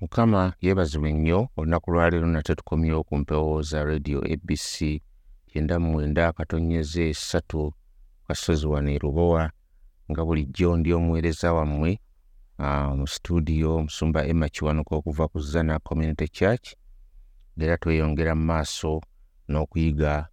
mukama 0.00 0.52
yeebazibwe 0.60 1.12
nnyo 1.12 1.48
olunaku 1.56 1.90
lwaleero 1.90 2.26
nate 2.26 2.54
tukomyewo 2.54 3.02
ku 3.04 3.18
mpewo 3.18 3.62
za 3.62 3.84
radio 3.84 4.18
abc 4.32 5.02
kyenda 5.46 5.78
mu 5.78 5.92
mwenda 5.92 6.32
katonyeza 6.32 7.02
esatu 7.02 7.72
kasozi 8.26 8.66
wano 8.66 8.90
e 8.90 8.98
lubowa 9.02 9.50
nga 10.10 10.24
bulijjo 10.24 10.76
ndi 10.76 10.92
omuweereza 10.92 11.52
wammwe 11.52 12.00
mu 12.98 13.06
studio 13.06 13.76
omusumba 13.76 14.26
emma 14.26 14.48
kiwanuka 14.48 14.96
okuva 14.96 15.28
ku 15.28 15.40
zana 15.40 15.78
community 15.78 16.28
church 16.28 16.66
era 17.58 17.76
tweyongera 17.76 18.34
mu 18.34 18.44
maaso 18.44 19.00
n'okuyiga 19.48 20.28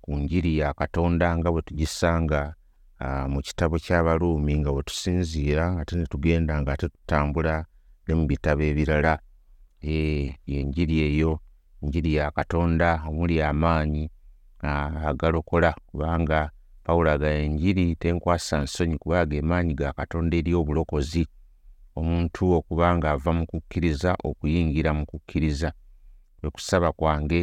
ku 0.00 0.10
njiri 0.16 0.58
ya 0.58 0.74
katonda 0.74 1.36
nga 1.38 1.50
bwe 1.52 1.62
tugisanga 1.62 2.54
mu 3.28 3.40
kitabo 3.42 3.78
ky'abaluumi 3.84 4.58
nga 4.60 4.70
bwe 4.72 4.82
tusinziira 4.82 5.64
ate 5.80 5.96
ne 5.96 6.06
tugenda 6.06 6.54
nga 6.62 6.72
ate 6.72 6.88
tutambula 6.88 7.66
ne 8.06 8.12
mu 8.18 8.24
bitabo 8.30 8.62
ebirala 8.70 9.14
Eh, 9.82 10.34
yenjiri 10.46 11.00
eyo 11.00 11.40
njiri 11.82 12.14
ya 12.14 12.30
katonda 12.30 13.02
omuli 13.08 13.42
amaanyi 13.42 14.10
ah, 14.60 15.08
agalokola 15.10 15.74
kubanga 15.86 16.50
pawulo 16.84 17.10
agaya 17.10 17.40
enjiri 17.46 17.96
tenkwasa 17.96 18.62
nsonyi 18.62 18.96
kubanga 18.98 19.26
ge 19.30 19.42
maanyi 19.42 19.74
ga 19.74 19.92
katonda 19.92 20.36
eri 20.36 20.54
obulokozi. 20.54 21.24
Omuntu 21.98 22.42
okuba 22.58 22.86
nga 22.96 23.08
ava 23.14 23.30
mu 23.38 23.44
kukkiriza 23.50 24.10
okuyingira 24.28 24.90
mu 24.98 25.04
kukkiriza. 25.10 25.68
Kwe 26.38 26.50
kusaba 26.54 26.88
kwange 26.98 27.40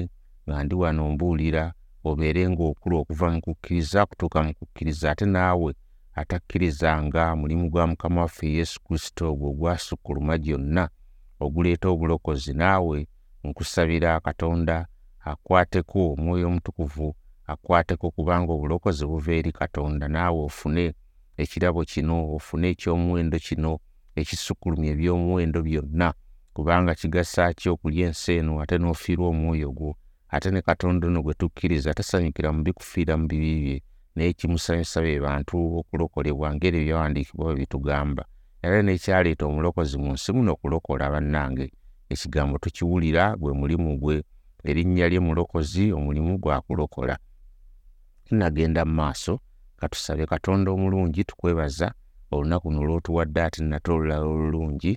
nga 0.48 0.64
ndi 0.64 0.76
wano 0.82 1.04
mbuulira 1.12 1.64
obeere 2.10 2.42
ng'okula 2.50 2.96
okuva 3.02 3.28
mu 3.34 3.40
kukkiriza 3.46 4.00
kutuuka 4.10 4.40
mu 4.46 4.52
kukkiriza 4.60 5.06
ate 5.12 5.26
naawe 5.26 5.72
atakkirizanga 6.20 7.36
mulimu 7.36 7.70
gwa 7.72 7.88
mukama 7.88 8.22
waffe 8.22 8.48
yesu 8.58 8.78
kristo 8.84 9.24
ogwo 9.32 9.48
ogwasukkuluma 9.50 10.38
gyonna 10.38 10.84
oguleeta 11.40 11.88
obulokozi 11.90 12.54
naawe 12.54 13.08
nkusabira 13.44 14.20
katonda 14.20 14.76
akwateko 15.32 16.00
omwoyo 16.14 16.48
omutukuvu 16.48 17.16
akwateko 17.52 18.12
kubanga 18.12 18.52
obulokozi 18.54 19.06
buva 19.06 19.34
eri 19.34 19.52
katonda. 19.52 20.08
Naawe 20.08 20.40
ofune 20.50 20.94
ekirabo 21.38 21.82
kino 21.92 22.16
ofune 22.36 22.66
ekyomuwendo 22.74 23.38
kino 23.40 23.72
ekisukkulumya 24.20 24.92
ebyomuwendo 24.94 25.60
byonna 25.68 26.14
kubanga 26.54 26.96
kigasa 27.00 27.54
ki 27.54 27.70
okulya 27.74 28.08
ensi 28.08 28.32
eno 28.40 28.62
ate 28.62 28.76
n'ofiirwa 28.78 29.28
omwoyo 29.34 29.72
gwo? 29.78 29.92
Ate 30.30 30.52
ne 30.52 30.62
katonda 30.62 31.08
ono 31.08 31.22
gwe 31.24 31.34
tukkiriza 31.34 31.94
tasanyukira 31.94 32.50
mu 32.54 32.62
bikufiira 32.66 33.14
mu 33.18 33.26
bibi 33.28 33.52
bye 33.64 33.78
naye 34.20 34.34
kimusanyusa 34.34 35.02
be 35.02 35.20
bantu 35.20 35.56
okulokolebwa 35.80 36.56
ngeri 36.56 36.78
ebyawandiikibwa 36.82 37.46
bwe 37.46 37.56
bitugamba. 37.60 38.24
Era 38.66 38.78
n'ekyaleeta 38.84 39.44
omulokozi 39.48 39.96
mu 40.04 40.12
nsi 40.16 40.30
muno 40.36 40.52
okulokola 40.56 41.06
bannange. 41.14 41.66
Ekigambo 42.14 42.56
tukiwulira 42.64 43.24
gwe 43.40 43.52
mulimu 43.60 43.92
gwe 44.02 44.16
erinnya 44.70 45.08
lye 45.12 45.20
mulokozi 45.28 45.84
omulimu 45.98 46.34
gwakulokola 46.44 47.16
tunagenda 48.26 48.82
mu 48.86 48.94
maaso 49.00 49.34
katusabe 49.80 50.26
katonda 50.26 50.72
omulungi 50.72 51.24
tukwebaza 51.24 51.88
olunaku 52.32 52.68
nolwotuwadde 52.72 53.40
ate 53.42 53.64
nate 53.64 53.90
olulala 53.92 54.26
olulungi 54.34 54.92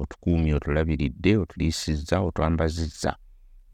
otukuumye 0.00 0.52
otulabiridde 0.54 1.32
otuliisizza 1.42 2.16
otwambazizza. 2.28 3.12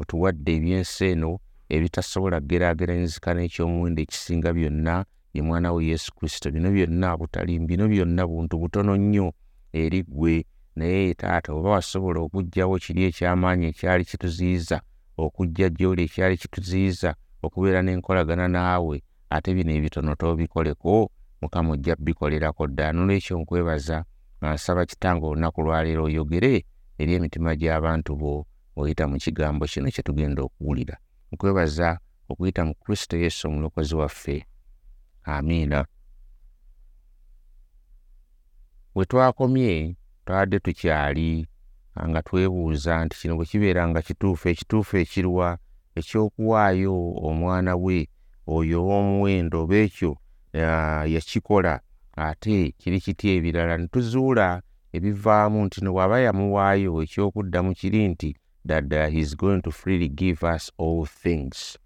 Otuwadde 0.00 0.50
ebyensi 0.56 1.04
eno 1.12 1.30
ebitasobola 1.74 2.36
kugeraageranyizika 2.40 3.30
n'ekyomuwendo 3.34 4.00
ekisinga 4.04 4.50
byonna 4.56 4.94
ye 5.34 5.42
mwana 5.42 5.72
we 5.72 5.80
yesu 5.90 6.08
kristo. 6.16 6.46
Bino 6.54 6.68
byonna 6.70 7.16
butali 7.16 7.58
bino 7.58 7.88
byonna 7.88 8.22
buntu 8.26 8.54
butono 8.62 8.92
nnyo 8.96 9.32
eri 9.72 10.02
ggwe. 10.02 10.44
Naye 10.76 11.14
taata 11.14 11.52
oba 11.52 11.70
wasobola 11.70 12.20
okuggyawo 12.20 12.76
kiri 12.84 13.04
ekyamaanyi 13.08 13.66
ekyali 13.72 14.04
kituziyiza 14.04 14.80
okujja 15.16 15.68
gy'oli 15.68 16.02
ekyali 16.08 16.36
kituziyiza 16.36 17.10
okubeera 17.44 17.80
n'enkolagana 17.82 18.48
naawe 18.48 18.96
ate 19.34 19.50
bino 19.56 19.72
ebitono 19.78 20.14
toobikoleko 20.20 21.10
mukama 21.42 21.72
ojja 21.72 21.96
bikolerako 21.96 22.66
ddala 22.66 22.92
nolwekyo 22.92 23.34
nkwebaza 23.40 24.04
nga 24.38 24.54
nsaba 24.54 24.86
kitange 24.86 25.24
olunaku 25.26 25.62
lwaleero 25.62 26.04
oyogere 26.04 26.64
eri 27.00 27.12
emitima 27.14 27.52
gy'abantu 27.60 28.10
bo 28.20 28.32
oyita 28.76 29.04
mu 29.10 29.16
kigambo 29.22 29.64
kino 29.72 29.88
kye 29.94 30.02
tugenda 30.06 30.40
okuwulira 30.42 30.96
nkwebaza 31.32 31.98
okuyita 32.28 32.64
mu 32.64 32.74
kristo 32.74 33.16
yesu 33.16 33.48
omulokozi 33.48 33.94
waffe. 33.94 34.46
Amiina. 35.24 35.86
We 38.94 39.04
twakomye 39.04 39.96
twabadde 40.24 40.58
tukyali 40.58 41.46
nga 42.08 42.22
twebuuza 42.22 43.04
nti 43.04 43.16
kino 43.20 43.36
bwe 43.36 43.46
kibeera 43.46 43.88
nga 43.88 44.02
kituufu 44.02 44.48
ekituufu 44.48 44.96
ekirwa 44.96 45.58
ekyokuwaayo 45.98 46.94
omwana 47.28 47.76
we 47.76 48.08
oyo 48.46 48.78
ow'omuwendo 48.82 49.56
oba 49.62 49.76
ekyo 49.76 50.12
yakikola. 51.14 51.80
Ate 52.16 52.74
kiri 52.78 53.00
kitya 53.00 53.30
ebirala 53.32 53.76
ne 53.76 53.86
tuzuula 53.88 54.62
ebivaamu 54.92 55.64
nti 55.64 55.78
no 55.84 55.92
bw'aba 55.92 56.20
yamuwaayo 56.20 57.02
ekyokuddamu 57.04 57.72
kiri 57.74 58.08
nti 58.08 58.30
that 58.64 58.84
uh, 58.92 59.06
he's 59.10 59.34
going 59.34 59.60
to 59.62 59.70
freely 59.70 60.08
give 60.08 60.42
us 60.44 60.70
all 60.78 61.04
things. 61.06 61.78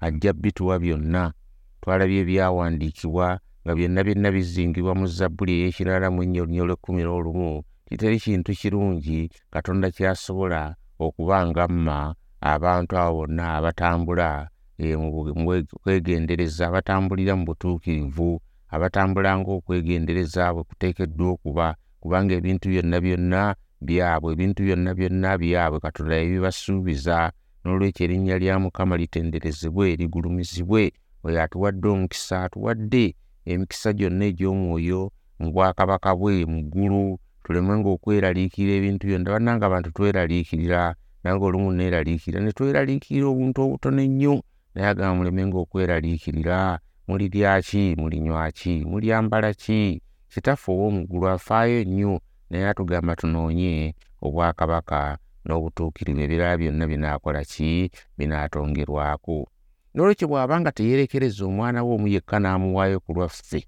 Ajja 0.00 0.32
bituwa 0.32 0.78
byonna 0.78 1.32
twalabye 1.80 2.20
ebyawandiikibwa 2.20 3.40
nga 3.64 3.74
byonna 3.74 4.04
byonna 4.04 4.30
bizingibwa 4.32 4.94
mu 4.94 5.06
zabbuli 5.06 5.52
ey'ekirala 5.62 6.10
mu 6.10 6.22
ennyo 6.22 6.44
lunya 6.46 6.62
olw'ekkumi 6.62 7.02
n'olumu. 7.04 7.62
Kiteri 7.88 8.20
kintu 8.20 8.52
kirungi 8.52 9.30
katonda 9.50 9.90
kyasobola 9.90 10.76
okuba 10.98 11.46
nga 11.46 11.68
mma 11.68 12.14
abantu 12.40 12.92
abo 12.98 13.12
bonna 13.26 13.44
abatambula 13.58 14.48
eh, 14.78 14.94
mu 14.98 15.08
bu- 15.12 15.34
mu 15.34 15.64
kwegendereza 15.82 16.66
abatambulira 16.68 17.32
mu 17.36 17.44
butuukirivu 17.48 18.40
abatambula 18.70 19.30
ng'okwegendereza 19.40 20.52
bwe 20.54 20.62
kuteekeddwa 20.68 21.28
okuba 21.34 21.66
kubanga 22.00 22.34
ebintu 22.38 22.68
byonna 22.70 23.00
byonna 23.00 23.42
byabwe 23.80 24.32
ebintu 24.32 24.62
byonna 24.66 24.94
byonna 24.94 25.38
byabwe. 25.38 25.78
Katonda 25.80 26.14
yebibasuubiza 26.16 27.32
n'olwekyo 27.64 28.04
erinnya 28.04 28.36
lya 28.38 28.58
mukama 28.58 28.96
litenderezebwe 28.96 29.96
ligulumizibwe. 29.96 30.92
Oyo 31.24 31.42
atuwadde 31.42 31.88
omukisa 31.88 32.44
atuwadde 32.46 33.14
emikisa 33.46 33.92
gyonna 33.92 34.24
egy'omwoyo 34.30 35.10
mu 35.38 35.48
bwakabaka 35.52 36.14
bwe 36.18 36.44
mu 36.46 36.60
ggulu. 36.66 37.18
Tulemenga 37.44 37.88
okweraliikirira 37.88 38.74
ebintu 38.78 39.06
byonna. 39.08 39.30
Bannanga 39.30 39.64
abantu 39.66 39.88
tweraliikirira 39.96 40.94
nange 41.24 41.44
olumu 41.44 41.72
neeraliikirira 41.72 42.40
ne 42.44 42.52
tweraliikirira 42.52 43.26
obuntu 43.26 43.58
obutono 43.62 44.02
ennyo. 44.02 44.34
Naye 44.74 44.88
agamba 44.88 45.16
mulemenga 45.18 45.56
okweraliikirira 45.58 46.78
mulirya 47.08 47.62
ki 47.62 47.96
mulinywa 47.98 48.50
ki 48.52 48.84
mulyambala 48.84 49.54
ki? 49.54 50.02
Kitaffe 50.28 50.68
ow'omuggulu 50.72 51.28
afaayo 51.28 51.84
nnyo 51.84 52.20
naye 52.50 52.68
atugamba 52.68 53.16
tunoonye 53.16 53.94
obwakabaka 54.22 55.18
n'obutuukirivu 55.44 56.20
ebirala 56.20 56.56
byonna 56.60 56.84
binaakola 56.86 57.44
ki? 57.44 57.90
Binaatongerwako 58.18 59.48
n'olwekyo 59.94 60.28
bw'aba 60.28 60.60
nga 60.60 60.72
teyeerekereza 60.72 61.46
omwana 61.46 61.84
we 61.84 61.94
omu 61.94 62.08
yekka 62.08 62.36
n'amuwaayo 62.38 63.00
ku 63.00 63.12
lwaffe 63.16 63.64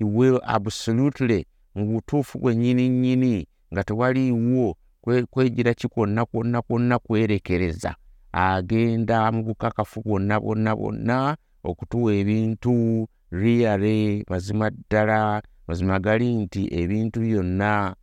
will 0.00 0.40
absolutely 0.44 1.44
mu 1.74 1.84
butuufu 1.86 2.38
bwennyini 2.38 2.88
nnyini 2.88 3.46
nga 3.72 3.84
tewaliiwo 3.84 4.76
kwe- 5.04 5.26
kwejira 5.30 5.74
ki 5.74 5.88
kwonna 5.88 6.24
kwonna 6.26 6.62
kwonna 6.62 6.98
kwerekereza 6.98 7.94
agenda 8.32 9.32
mu 9.32 9.42
bukakafu 9.44 10.00
bwonna 10.02 10.40
bwonna 10.40 10.76
bwonna 10.76 11.36
okutuwa 11.64 12.14
ebintu 12.14 13.06
riyale 13.30 14.24
mazima 14.28 14.70
ddala 14.70 15.42
mazima 15.70 16.02
gali 16.02 16.26
nti 16.34 16.62
ebintu 16.80 17.22
byonna 17.22 17.94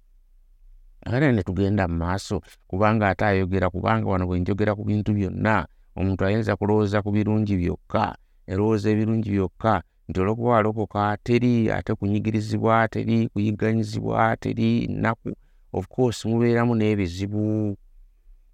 ate 1.05 1.31
ne 1.31 1.43
tugenda 1.43 1.83
mu 1.91 1.97
maaso 2.03 2.35
kubanga 2.67 3.09
ate 3.11 3.25
ayogera 3.25 3.67
kubanga 3.69 4.07
wano 4.07 4.23
bwe 4.27 4.39
njogera 4.39 4.71
ku 4.75 4.83
bintu 4.87 5.11
byonna 5.17 5.67
omuntu 5.99 6.21
ayinza 6.23 6.55
kulowooza 6.55 7.03
ku 7.03 7.09
birungi 7.11 7.53
byokka 7.59 8.15
erowooza 8.51 8.87
ebirungi 8.89 9.29
byokka 9.35 9.73
nti 10.07 10.17
olwokuba 10.19 10.49
walokoka 10.55 11.17
teri 11.25 11.67
ate 11.77 11.91
kunyigirizibwa 11.99 12.87
teri 12.87 13.27
kuyiganyizibwa 13.27 14.37
teri 14.39 14.87
nnaku 14.87 15.29
of 15.77 15.87
course 15.91 16.19
mubeeramu 16.29 16.73
n'ebizibu 16.75 17.75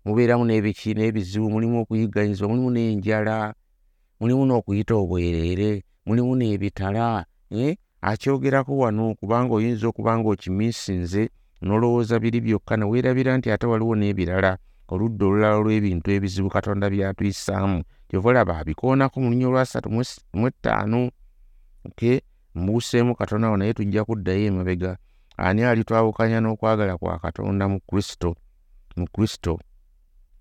mubeeramu 0.05 0.43
n'ebiki 0.45 0.89
n'ebizibu 0.97 1.45
mulimu 1.53 1.75
okuyiganyizibwa 1.81 2.49
mulimu 2.49 2.69
n'enjala 2.73 3.37
mulimu 4.19 4.41
n'okuyita 4.45 4.93
obwereere 4.97 5.69
mulimu 6.05 6.31
n'ebitala 6.35 7.25
eh? 7.53 7.77
Akyogerako 8.09 8.77
wano 8.77 9.15
kubanga 9.15 9.53
oyinza 9.55 9.87
okuba 9.87 10.11
nga 10.17 10.29
okimiisinze 10.33 11.23
n'olowooza 11.63 12.19
biri 12.19 12.39
byokka 12.45 12.73
ne 12.77 12.85
weerabira 12.91 13.31
nti 13.37 13.47
ate 13.51 13.65
waliwo 13.71 13.95
n'ebirala 13.95 14.51
oludda 14.91 15.23
olulala 15.25 15.55
olw'ebintu 15.61 16.07
ebizibu 16.15 16.49
katonda 16.55 16.85
byatuyisaamu 16.93 17.79
kyova 18.07 18.29
olaba 18.29 18.53
abikoonako 18.59 19.15
mu 19.23 19.27
lunya 19.31 19.47
olwasatu 19.47 19.87
mu 20.37 20.45
ettaano 20.49 20.99
okay? 21.87 22.19
mbuuseemu 22.55 23.15
katono 23.15 23.47
awo 23.47 23.57
naye 23.57 23.73
tujja 23.73 24.05
kuddayo 24.07 24.45
emabega 24.51 24.91
ani 25.37 25.63
alitwawukanya 25.63 26.39
n'okwagala 26.43 26.97
kwa 26.99 27.19
katonda 27.23 27.65
mu 27.71 27.79
kristo 27.87 28.35
mu 28.99 29.07
kristo 29.13 29.59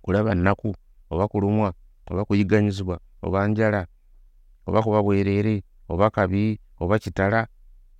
kulaba 0.02 0.34
nnaku 0.34 0.74
oba 1.10 1.24
kulumwa 1.30 1.68
oba 2.10 2.24
kuyiganyizibwa 2.26 2.96
oba 3.22 3.46
njala 3.48 3.86
oba 4.66 4.82
kuba 4.82 4.98
bwereere 5.02 5.62
oba 5.88 6.10
kabi 6.10 6.60
oba 6.82 6.98
kitala 6.98 7.46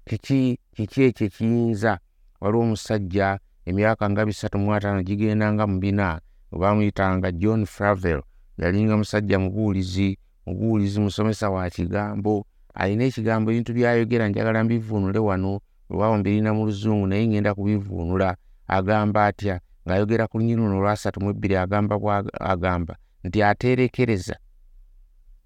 kiki 0.05 0.59
ekyo 0.83 1.03
ekiyinza? 1.07 1.93
Waliwo 2.41 2.63
omusajja 2.63 3.39
emyaka 3.67 4.11
nga 4.11 4.27
bisatu 4.27 4.59
mu 4.59 4.75
ataano 4.75 5.03
gigendanga 5.07 5.65
mu 5.71 5.79
bina 5.79 6.19
bamuyitanga 6.51 7.31
john 7.33 7.63
fravel 7.67 8.21
yalinga 8.59 8.97
musajja 8.97 9.39
mubuulizi 9.39 10.19
mubuulizi 10.47 10.99
musomesa 11.01 11.51
wa 11.51 11.71
kigambo 11.71 12.47
alina 12.75 13.05
ekigambo 13.05 13.47
ebintu 13.53 13.71
byayogera 13.77 14.29
njagala 14.29 14.65
mbivuunule 14.65 15.19
wano 15.19 15.61
olwawo 15.91 16.19
mbirina 16.19 16.51
mu 16.55 16.67
luzungu 16.67 17.07
naye 17.07 17.27
ngenda 17.29 17.55
kubivuunula. 17.55 18.37
Agamba 18.67 19.27
atya 19.27 19.61
ng'ayogera 19.87 20.27
ku 20.27 20.39
lunyini 20.39 20.57
luno 20.59 20.79
olwasatu 20.79 21.21
mu 21.23 21.31
ebbiri 21.31 21.57
agamba 21.57 21.95
agamba 22.41 22.95
nti 23.25 23.39
ateerekereza 23.43 24.37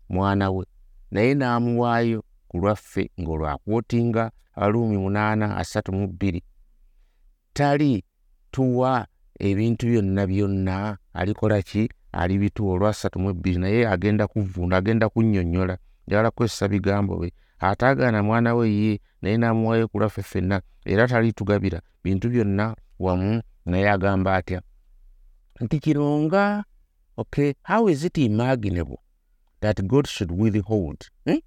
mwana 0.09 0.51
we 0.51 0.65
naye 1.11 1.35
n'amuwaayo 1.35 2.21
ku 2.49 2.59
lwaffe 2.59 3.11
ng'olwakwotinga 3.21 4.31
abaluumi 4.55 4.97
munaana 4.97 5.57
asatu 5.57 5.93
mu 5.93 6.09
bbiri. 6.09 6.43
Tali 7.53 8.05
tuwa 8.51 9.07
ebintu 9.39 9.87
byonna 9.87 10.27
byonna 10.27 10.99
alikola 11.13 11.63
ki? 11.63 11.89
Alibituwa 12.13 12.75
olwasatu 12.75 13.19
mu 13.19 13.31
ebbiri 13.31 13.59
naye 13.59 13.89
agenda 13.89 14.27
kuvuuna 14.27 14.77
agenda 14.77 15.09
kunnyonnyola 15.09 15.79
njagala 16.07 16.31
kukozesa 16.31 16.69
bigambo 16.69 17.17
bye. 17.19 17.33
Ataagaana 17.59 18.23
mwana 18.23 18.55
we 18.55 18.71
ye 18.71 19.01
naye 19.23 19.37
n'amuwaayo 19.37 19.89
ku 19.89 19.99
lwaffe 19.99 20.23
ffenna 20.23 20.61
era 20.85 21.09
talitugabira 21.09 21.81
bintu 22.05 22.29
byonna 22.31 22.77
wamu 22.99 23.43
naye 23.67 23.91
agamba 23.91 24.37
atya 24.37 24.63
nti 25.61 25.79
kino 25.81 26.23
nga 26.23 26.65
okay 27.17 27.53
how 27.63 27.89
is 27.89 28.05
it 28.05 28.19
imaginable 28.19 28.99
that 29.61 29.83
god 29.83 30.07
should 30.07 30.33
withhold 30.33 31.01
hmm? 31.25 31.41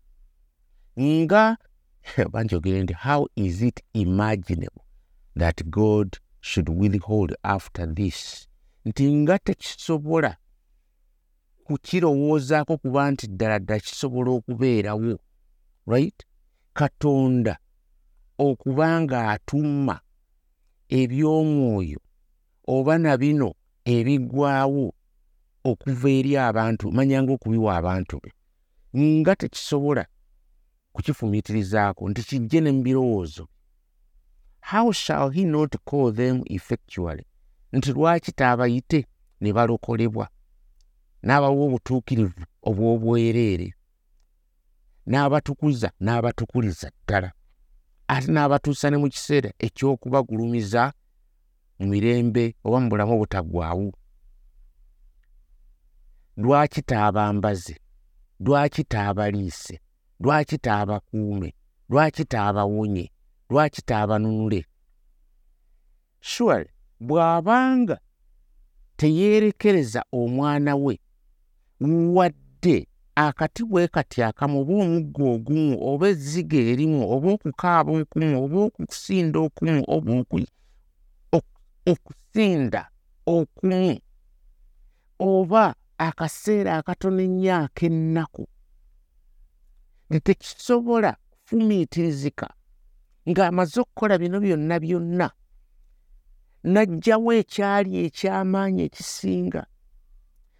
Nga 1.02 1.58
banjogere 2.32 2.84
nti 2.84 2.94
how 2.94 3.28
is 3.36 3.62
it 3.62 3.84
imaginable 3.94 4.84
that 5.36 5.64
god 5.70 6.18
should 6.42 6.70
withhold 6.70 7.34
after 7.44 7.94
this? 7.94 8.48
Nti 8.86 9.14
nga 9.14 9.40
tekisobola 9.40 10.38
kukirowoozaako 11.64 12.78
kuba 12.78 13.12
nti 13.12 13.28
ddala 13.28 13.60
ddala 13.60 13.80
kisobola 13.80 14.32
okubeerawo 14.32 15.20
right? 15.88 16.26
Katonda 16.74 17.58
okuba 18.38 19.02
ng'atumma 19.02 20.00
eby'omwoyo 20.90 22.00
oba 22.68 22.98
na 22.98 23.18
bino 23.18 23.54
ebiggwawo 23.86 24.94
okuva 25.70 26.10
eri 26.10 26.32
abantu 26.38 26.92
manyanga 26.92 27.32
okubiwa 27.34 27.78
abantu 27.78 28.16
be. 28.24 28.30
Nga 28.98 29.36
tekisobola 29.36 30.06
kukifumiitirizaako 31.00 32.10
nti 32.10 32.24
kijje 32.24 32.62
ne 32.62 32.72
mu 32.72 32.82
birowoozo. 32.84 33.48
How 34.62 34.92
shall 34.92 35.30
he 35.32 35.46
not 35.46 35.76
call 35.86 36.14
them 36.14 36.42
effectually? 36.46 37.26
Nti 37.74 37.94
lwaki 37.94 38.32
taabayite 38.32 39.06
ne 39.42 39.54
balokolebwa? 39.54 40.30
N'abawa 41.24 41.64
obutuukirivu 41.66 42.44
obw'obwereere. 42.64 43.74
N'abatukuza 45.08 45.92
n'abatukuliza 46.00 46.92
ddala. 47.04 47.32
Ate 48.08 48.28
n'abatuusa 48.32 48.90
ne 48.92 48.98
mu 48.98 49.08
kiseera 49.10 49.52
eky'okubagulumiza 49.60 50.94
mu 51.80 51.86
mirembe 51.88 52.56
oba 52.64 52.78
mu 52.80 52.90
bulamu 52.90 53.14
obutaggwaawo 53.16 53.92
lwaki 56.38 56.82
taabambaze? 56.82 57.76
Lwaki 58.40 58.84
taabaliise 58.84 59.80
lwaki 60.20 60.58
taabakuume 60.58 61.54
lwaki 61.90 62.26
taabawonye 62.26 63.12
lwaki 63.50 63.82
taabanunule 63.82 64.66
sure 66.22 66.70
bw'abanga 67.00 67.98
teyeerekereza 68.98 70.02
omwana 70.12 70.76
we 70.76 71.00
wadde 72.16 72.88
akati 73.16 73.64
bwe 73.64 73.88
kati 73.88 74.24
akamu 74.24 74.62
oba 74.62 74.74
omuggo 74.84 75.24
ogumu 75.36 75.76
oba 75.90 76.06
ezziga 76.14 76.60
erimu 76.72 77.00
oba 77.14 77.28
okukaaba 77.36 77.90
okumu 78.02 78.28
oba 78.44 78.58
okusinda 78.68 79.38
okumu 79.48 79.84
oba 79.96 80.12
okusinda 81.92 82.82
okumu 83.36 84.00
oba 85.20 85.64
akaseera 85.98 86.72
akatono 86.80 87.20
ennyo 87.28 87.52
ak'ennaku 87.64 88.44
tetekisobola 90.10 91.16
kufumiitirizika 91.32 92.48
ng'amaze 93.30 93.78
okukola 93.82 94.18
bino 94.18 94.38
byonna 94.44 94.76
byonna 94.84 95.28
n'ajjawo 96.72 97.30
ekyali 97.42 97.92
eky'amaanyi 98.06 98.82
ekisinga. 98.88 99.62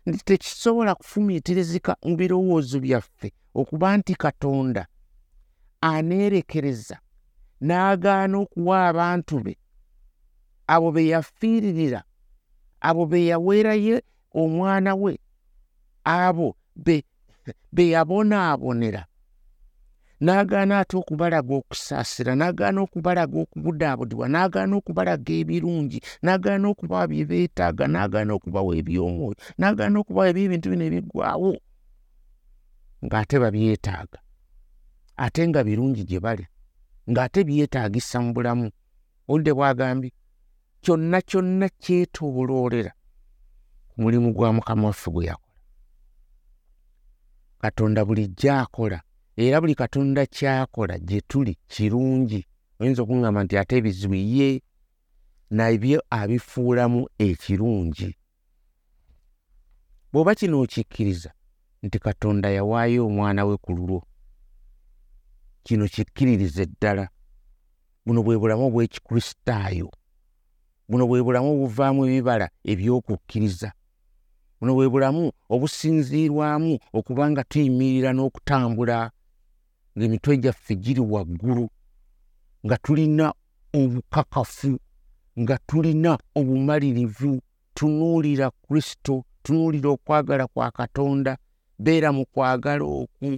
Nti 0.08 0.20
tekisobola 0.30 0.96
kufumiitirizika 0.96 1.92
mu 2.06 2.14
birowoozo 2.20 2.78
byaffe 2.86 3.30
okuba 3.60 3.98
nti 3.98 4.14
katonda 4.24 4.84
aneerekereza 5.82 6.98
n'agaana 7.66 8.36
okuwa 8.44 8.78
abantu 8.90 9.36
be 9.46 9.54
abo 10.74 10.88
be 10.96 11.02
yafiiririra 11.12 12.02
abo 12.88 13.04
be 13.12 13.20
yaweerayo 13.32 13.98
omwana 14.42 14.92
we 14.96 15.14
abo 16.06 16.48
be 16.86 17.84
yabonaabonera 17.94 19.09
n'agaana 20.22 20.74
ate 20.82 20.96
okubalaga 21.02 21.54
okusaasira 21.60 22.32
n'agaana 22.36 22.80
okubalaga 22.86 23.38
okubudaabudibwa 23.44 24.28
n'agaana 24.34 24.74
okubalaga 24.80 25.32
ebirungi 25.42 26.00
n'agaana 26.24 26.66
okubawa 26.72 27.06
bye 27.12 27.24
beetaaga 27.30 27.86
n'agaana 27.88 28.32
okubawa 28.38 28.72
ebyomwoyo 28.80 29.38
n'agaana 29.60 29.96
okubawa 30.00 30.28
ebyo 30.32 30.44
ebintu 30.46 30.68
bino 30.72 30.84
ebiggwawo 30.90 31.54
ng'ate 33.06 33.36
babyetaaga. 33.40 34.20
Ate 35.16 35.48
nga 35.48 35.64
birungi 35.64 36.04
gye 36.04 36.20
bali 36.20 36.46
ng'ate 37.12 37.40
byetaagisa 37.48 38.18
mu 38.24 38.32
bulamu. 38.36 38.68
Oludde 39.30 39.52
bwagambye 39.54 40.12
kyonna 40.84 41.20
kyonna 41.30 41.68
kyetooloolera 41.82 42.92
ku 43.90 43.96
mulimu 44.02 44.34
gwa 44.36 44.54
mukama 44.54 44.88
waffe 44.88 45.10
gwe 45.12 45.26
yakola. 45.30 45.60
Katonda 47.62 48.06
bulijjo 48.08 48.52
akola 48.54 49.00
era 49.40 49.62
buli 49.62 49.76
katonda 49.76 50.26
kyakola 50.26 51.00
gye 51.00 51.22
tuli 51.22 51.58
kirungi 51.68 52.46
oyinza 52.80 53.02
okuŋŋamba 53.04 53.44
nti 53.44 53.56
ate 53.58 53.74
ebizibu 53.80 54.16
ye 54.16 54.50
nabyo 55.58 56.00
abifuulamu 56.20 57.02
ekirungi. 57.28 58.10
Bw'oba 60.12 60.36
kino 60.36 60.56
okikkiriza 60.64 61.32
nti 61.84 61.98
katonda 62.00 62.48
yawaayo 62.58 63.08
omwana 63.08 63.42
we 63.48 63.56
ku 63.64 63.72
lulwo 63.78 64.02
kino 65.64 65.88
kikkiririze 65.88 66.66
ddala. 66.66 67.08
Buno 68.06 68.20
bwe 68.24 68.40
bulamu 68.42 68.64
obw'ekikristaayo 68.68 69.88
buno 70.90 71.04
bwe 71.08 71.24
bulamu 71.24 71.50
obuvaamu 71.56 72.02
ebibala 72.08 72.48
eby'okukkiriza 72.72 73.70
buno 74.60 74.72
bwe 74.76 74.92
bulamu 74.92 75.32
obusinziirwamu 75.54 76.74
okuba 76.98 77.24
nga 77.32 77.44
tuyimirira 77.44 78.12
n'okutambula 78.14 78.98
ng'emitwe 80.00 80.38
gyaffe 80.38 80.76
giri 80.76 81.02
waggulu 81.02 81.66
nga 82.66 82.78
tulina 82.78 83.34
obukakafu 83.80 84.80
nga 85.40 85.56
tulina 85.68 86.12
obumalirivu 86.40 87.42
tunuulira 87.76 88.48
kristo 88.64 89.24
tunuulira 89.44 89.90
okwagala 89.90 90.48
kwa 90.48 90.72
katonda 90.72 91.38
beera 91.84 92.10
mu 92.16 92.24
kwagala 92.34 92.84
okwo 93.02 93.30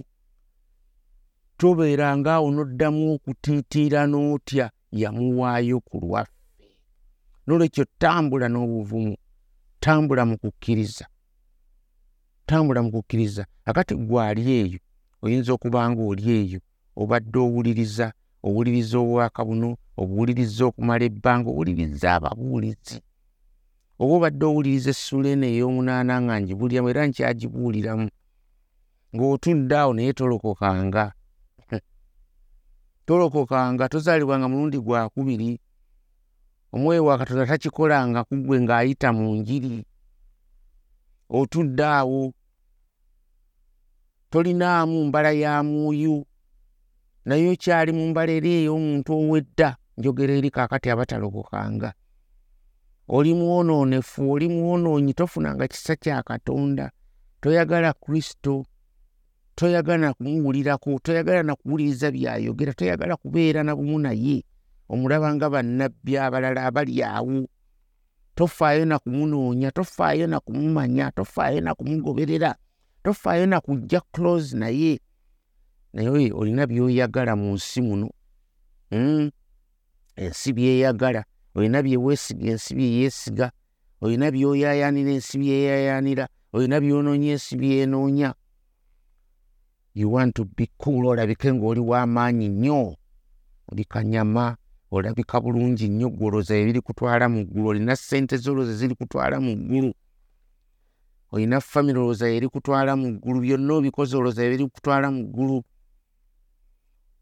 tobeera 1.58 2.06
ngaawo 2.18 2.46
n'oddamu 2.54 3.02
okutiitiira 3.14 4.00
n'otya 4.10 4.66
yamuwaayo 5.00 5.78
ku 5.88 5.94
lwaffe. 6.02 6.66
N'olwekyo 7.46 7.84
tambula 7.98 8.46
n'obuvumu 8.50 9.14
tambula 9.82 10.22
mu 10.30 10.36
kukkiriza 10.42 11.06
tambula 12.46 12.82
mu 12.82 12.90
kukkiriza. 12.94 13.42
Akati 13.68 13.94
gwali 13.94 14.42
eyo 14.60 14.80
oyinza 15.22 15.50
okuba 15.52 15.90
nga 15.90 16.02
oli 16.10 16.24
eyo 16.40 16.60
obadde 17.00 17.38
owuliriza 17.46 18.06
owuliriza 18.46 18.96
obwaka 18.98 19.40
buno 19.46 19.68
obuwuliriza 20.00 20.62
okumala 20.70 21.04
ebbanga 21.10 21.48
owuliriza 21.50 22.06
ababuulizi. 22.16 22.98
Oba 24.00 24.12
obadde 24.16 24.44
owuliriza 24.46 24.90
essula 24.94 25.28
eno 25.34 25.46
ey'omunaana 25.46 26.14
nga 26.22 26.34
njibuliramu 26.40 26.88
era 26.90 27.02
nkyagibuuliramu 27.06 28.08
ng'otudde 29.14 29.74
awo 29.80 29.92
naye 29.94 30.12
tolokokanga. 30.18 31.04
Tolokokanga 33.06 33.84
tozaalibwanga 33.92 34.46
mulundi 34.48 34.78
gwakubiri 34.84 35.50
omwoyo 36.74 37.04
wa 37.04 37.18
katonda 37.18 37.46
takikolanga 37.46 38.20
kuggwe 38.24 38.56
ng'ayita 38.64 39.08
mu 39.16 39.24
njiri. 39.38 39.84
Otudde 41.38 41.84
awo 41.84 42.32
tolinaamu 44.32 45.04
mbala 45.04 45.30
ya 45.32 45.62
mwoyo 45.62 46.24
naye 47.24 47.52
okyali 47.52 47.92
mu 47.92 48.08
mbala 48.08 48.32
eri 48.32 48.50
ey'omuntu 48.64 49.10
owedda 49.12 49.76
njogera 49.98 50.32
eri 50.34 50.50
kaakati 50.50 50.88
abatalobokanga. 50.90 51.92
Oli 53.08 53.34
mwonoonefu 53.34 54.32
oli 54.32 54.48
mwonoonyi 54.48 55.12
tofunanga 55.14 55.68
kisa 55.68 55.96
kya 55.96 56.22
katonda. 56.22 56.90
Toyagala 57.40 57.92
kristo 57.92 58.64
toyagala 59.54 59.98
nakumuwulirako 59.98 60.98
toyagala 61.04 61.42
nakuwuliriza 61.42 62.10
byayogera 62.10 62.72
toyagala 62.72 63.16
kubeera 63.16 63.62
na 63.62 63.76
bumu 63.76 63.98
naye. 63.98 64.44
Omulaba 64.88 65.34
nga 65.34 65.50
bannabbi 65.50 66.16
abalala 66.18 66.66
abali 66.66 67.02
awo. 67.02 67.44
Tofaayo 68.34 68.84
nakumunoonya 68.84 69.70
tofaayo 69.70 70.26
nakumumanya 70.26 71.10
tofaayo 71.10 71.60
nakumugoberera 71.60 72.56
tofaayo 73.02 73.46
nakujja 73.46 74.00
close 74.12 74.56
naye. 74.56 75.00
Naye 75.92 76.32
olina 76.32 76.66
byoyagala 76.66 77.36
mu 77.36 77.52
nsi 77.54 77.82
muno 77.82 78.10
hmm? 78.90 79.30
ensi 80.16 80.52
byeyagala 80.52 81.24
olina 81.54 81.82
byeweesiga 81.82 82.50
ensi 82.50 82.74
byeyeesiga 82.74 83.52
olina 84.00 84.30
byoyayanira 84.30 85.10
ensi 85.12 85.38
byeyayanira 85.38 86.28
olina 86.52 86.80
byonoonya 86.80 87.32
ensi 87.32 87.56
byenoonya. 87.56 88.34
You 89.94 90.12
want 90.12 90.34
to 90.34 90.44
be 90.44 90.68
cool 90.78 91.06
olabike 91.06 91.52
ng'oli 91.52 91.80
w'amaanyi 91.80 92.48
nnyo? 92.48 92.96
Oli 93.68 93.84
kanyama 93.84 94.56
olabika 94.90 95.40
bulungi 95.40 95.88
nnyo 95.88 96.08
gwolooza 96.08 96.56
ebiri 96.56 96.80
kutwala 96.80 97.28
mu 97.28 97.44
ggulu 97.44 97.68
olina 97.68 97.96
ssente 97.96 98.36
zolooza 98.36 98.72
ziri 98.72 98.94
kutwala 98.94 99.40
mu 99.40 99.56
ggulu 99.56 99.92
olina 101.32 101.60
famire 101.60 101.98
olooza 101.98 102.28
eri 102.28 102.48
kutwala 102.48 102.96
mu 102.96 103.08
ggulu 103.16 103.40
byonna 103.40 103.72
obikozi 103.74 104.16
olooza 104.16 104.44
ebiri 104.44 104.68
kutwala 104.68 105.10
mu 105.10 105.22
ggulu. 105.24 105.64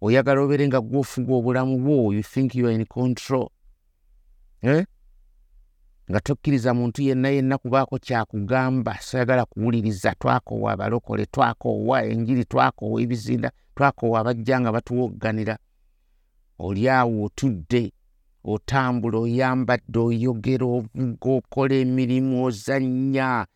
Oyagala 0.00 0.40
obeere 0.40 0.66
nga 0.66 0.80
gwofuga 0.80 1.32
obulamu 1.34 1.78
bwo 1.78 2.12
you 2.12 2.22
think 2.22 2.54
you 2.54 2.66
are 2.66 2.74
in 2.74 2.86
control 2.86 3.48
eh? 4.62 4.84
nga 6.10 6.20
tokkiriza 6.20 6.74
muntu 6.74 7.02
yenna 7.02 7.28
yenna 7.28 7.58
kubaako 7.58 7.98
kyakugamba 7.98 8.98
soyagala 9.00 9.44
kuwuliriza 9.44 10.14
twakoowa 10.14 10.72
abalokole 10.72 11.26
twakoowa 11.26 12.04
enjiri 12.04 12.44
twakoowa 12.44 13.02
ebizinda 13.02 13.50
twakoowa 13.76 14.20
abajja 14.20 14.60
nga 14.60 14.72
batuwogganira. 14.72 15.58
Oli 16.58 16.88
awo 16.88 17.24
otudde 17.24 17.92
otambula 18.44 19.18
oyambadde 19.18 19.98
oyogera 19.98 20.66
ovuga 20.66 21.30
okola 21.38 21.74
emirimu 21.74 22.44
ozannya 22.44 23.46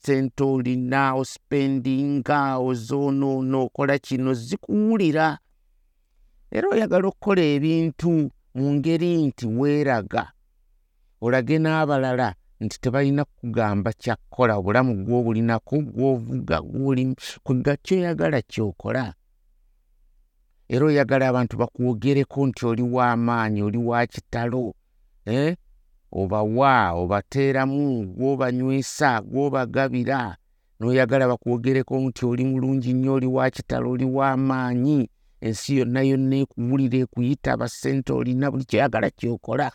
sente 0.00 0.44
olina 0.44 1.14
ospendinga 1.14 2.58
ozoonoona 2.58 3.58
okola 3.58 3.98
kino 3.98 4.34
zikuwulira. 4.34 5.38
Era 6.50 6.68
oyagala 6.68 7.08
okukola 7.08 7.42
ebintu 7.42 8.30
mu 8.54 8.66
ngeri 8.74 9.26
nti 9.26 9.46
weeraga. 9.46 10.32
Olage 11.20 11.58
n'abalala 11.58 12.34
nti 12.60 12.80
tebalina 12.80 13.24
kugamba 13.24 13.92
kyakkola 13.92 14.56
obulamu 14.56 14.92
gw'obulinaku 15.04 15.76
gw'ovuga 15.94 16.58
kwega 17.44 17.74
kyoyagala 17.84 18.40
kyokola. 18.42 19.14
Era 20.68 20.84
oyagala 20.86 21.28
abantu 21.28 21.54
bakwogereko 21.60 22.46
nti 22.46 22.62
oli 22.66 22.82
w'amaanyi 22.82 23.60
oli 23.62 23.78
wa 23.78 24.06
kitalo 24.06 24.74
eh? 25.26 25.56
Obawa 26.20 26.92
obateeramu 27.02 27.82
gw'obanywesa 28.16 29.10
gw'obagabira 29.30 30.36
n'oyagala 30.78 31.24
bakwogereko 31.32 31.94
nti 32.04 32.22
oli 32.30 32.44
mulungi 32.50 32.92
nnyo 32.92 33.12
oli 33.16 33.28
wa 33.36 33.46
kitalo 33.54 33.90
oli 33.94 34.06
w'amaanyi 34.16 34.98
ensi 35.46 35.78
yonna 35.78 36.00
yonna 36.10 36.36
ekuwulira 36.42 36.98
ekuyita 37.04 37.56
basente 37.60 38.10
olina 38.12 38.50
buli 38.50 38.64
kyoyagala 38.70 39.08
kyokola. 39.18 39.68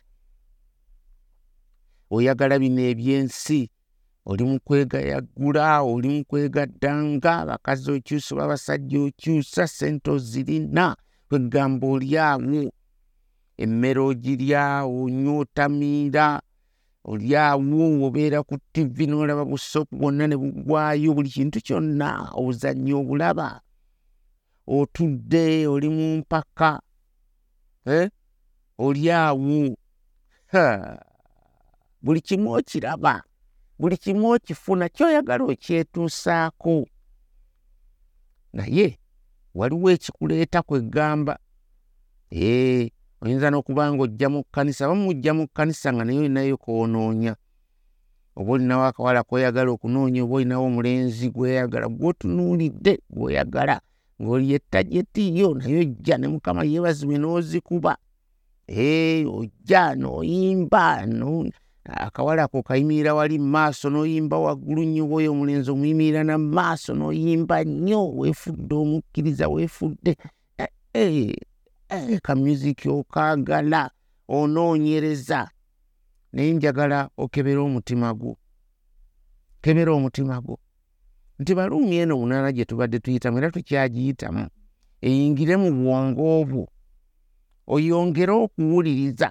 Oyagala 2.15 2.56
bino 2.60 2.82
ebyensi 2.91 3.70
oli 4.29 4.44
mukwegayaggula 4.50 5.82
oli 5.82 6.08
mukwegaddanga 6.15 7.32
abakazi 7.44 7.88
okyusa 7.91 8.29
oba 8.36 8.44
abasajja 8.46 8.98
okyusa 9.08 9.63
sente 9.67 10.12
ozirina 10.12 10.96
kwegamba 11.27 11.88
oli 11.88 12.17
awo 12.17 12.72
emmere 13.58 14.00
ogirya 14.00 14.86
onywa 14.86 15.40
otamiira 15.42 16.42
oli 17.08 17.36
awo 17.36 18.06
obeera 18.06 18.44
ku 18.44 18.58
tivi 18.74 19.08
n'olaba 19.08 19.46
busoopu 19.46 19.96
bwonna 19.96 20.28
ne 20.28 20.36
bugwayo 20.38 21.14
buli 21.16 21.30
kintu 21.30 21.60
kyonna 21.62 22.32
obuzannyi 22.38 22.94
obulaba 22.94 23.62
otudde 24.68 25.68
oli 25.68 25.90
mu 25.90 26.18
mpaka 26.18 26.82
eh? 27.86 28.10
oli 28.78 29.12
awo 29.12 29.76
buli 32.02 32.22
kimu 32.22 32.52
okiraba 32.54 33.24
buli 33.80 33.98
kimu 33.98 34.30
okifuna 34.32 34.90
kyoyagala 34.90 35.44
okyetuusaako 35.44 36.86
naye 38.54 39.00
waliwo 39.56 39.90
ekikuleeta 39.92 40.62
kwegamba 40.62 41.40
ee 42.32 42.90
oyinza 43.21 43.50
n'okuba 43.50 43.93
nga 43.93 44.03
ojja 44.03 44.29
mu 44.29 44.43
kkanisa 44.43 44.86
abamu 44.86 45.03
mujja 45.03 45.33
mu 45.33 45.47
kkanisa 45.47 45.93
nga 45.93 46.03
naye 46.05 46.19
olinayo 46.19 46.57
koonoonya 46.57 47.36
oba 48.36 48.51
olinawo 48.53 48.83
akawala 48.86 49.24
kweyagala 49.24 49.71
okunoonya 49.71 50.24
oba 50.24 50.36
olinawo 50.36 50.65
omulenzi 50.65 51.29
gweyagala 51.29 51.88
gwotunuulidde 51.89 53.00
gweoyagala 53.09 53.81
ng'oli 54.21 54.53
ettajetiyo 54.53 55.53
naye 55.53 55.79
ojja 55.79 56.17
ne 56.17 56.27
mukama 56.27 56.63
yeebazibwe 56.65 57.17
n'ozikuba. 57.17 57.97
Ojja 58.67 59.95
n'oyimba 59.95 61.05
akawala 61.88 62.43
ako 62.43 62.63
kayimirira 62.63 63.13
wali 63.13 63.39
mumaaso 63.39 63.89
n'oyimba 63.89 64.38
waggulu 64.38 64.83
nnyo 64.83 65.05
bwoyo 65.07 65.31
omulenzi 65.31 65.71
omuyimirira 65.71 66.24
namaaso 66.24 66.91
n'oyimba 66.93 67.63
nnyo 67.63 68.12
weefudde 68.19 68.75
omukkiriza 68.75 69.47
weefudde 69.47 70.17
kamusiki 72.22 72.89
okaagala 72.89 73.91
onoonyereza. 74.27 75.50
Naye 76.34 76.53
njagala 76.53 77.10
okebera 77.17 77.62
omutima 77.62 78.13
gwo. 78.13 78.38
Kebera 79.62 79.91
omutima 79.91 80.41
gwo. 80.41 80.60
Nti 81.39 81.56
baluumi 81.56 81.96
eno 81.98 82.17
munaana 82.17 82.51
gye 82.51 82.65
tubadde 82.65 83.00
tuyitamu 83.00 83.38
era 83.38 83.51
tukyagiyitamu 83.51 84.48
eyingire 85.01 85.56
mu 85.58 85.70
bwongo 85.72 86.41
obwo 86.41 86.63
oyongere 87.67 88.32
okuwuliriza 88.32 89.29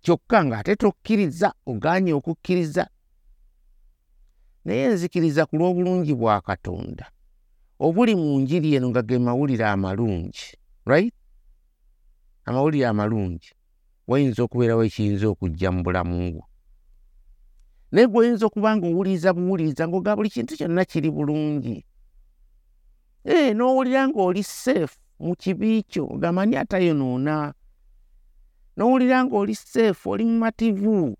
kyokka 0.00 0.38
ng'ate 0.44 0.76
tokkiriza 0.76 1.52
ogaanye 1.66 2.12
okukkiriza. 2.12 2.84
Naye 4.64 4.88
nzikiriza 4.88 5.46
ku 5.46 5.56
lw'obulungi 5.56 6.14
bwa 6.14 6.40
katonda. 6.40 7.06
Obuli 7.78 8.14
mu 8.16 8.40
njiri 8.40 8.74
eno 8.74 8.88
nga 8.90 9.02
ge 9.02 9.18
mawulire 9.18 9.66
amalungi 9.68 10.56
right 10.86 11.14
amawulire 12.46 12.86
amalungi 12.86 13.50
wayinza 14.08 14.40
okubeerawo 14.42 14.82
ekiyinza 14.88 15.26
okujja 15.28 15.68
mu 15.74 15.80
bulamu 15.82 16.16
bwo. 16.32 16.44
Naye 17.92 18.06
gweoyinza 18.06 18.46
okuba 18.46 18.76
nga 18.76 18.86
owuliriza 18.86 19.34
buwuliriza 19.36 19.88
ngaoga 19.88 20.16
buli 20.16 20.30
kintu 20.30 20.52
kyonna 20.58 20.84
kiri 20.90 21.10
bulungi. 21.10 21.76
Ee 23.26 23.50
n'owulira 23.54 24.02
ng'oli 24.08 24.42
seefu 24.42 24.98
mu 25.24 25.34
kibi 25.34 25.82
kyo 25.90 26.02
ogamani 26.14 26.54
atayonoona. 26.62 27.54
N'owulira 28.76 29.18
ng'oli 29.24 29.54
seefu 29.54 30.10
oli 30.10 30.24
mumativu 30.24 31.16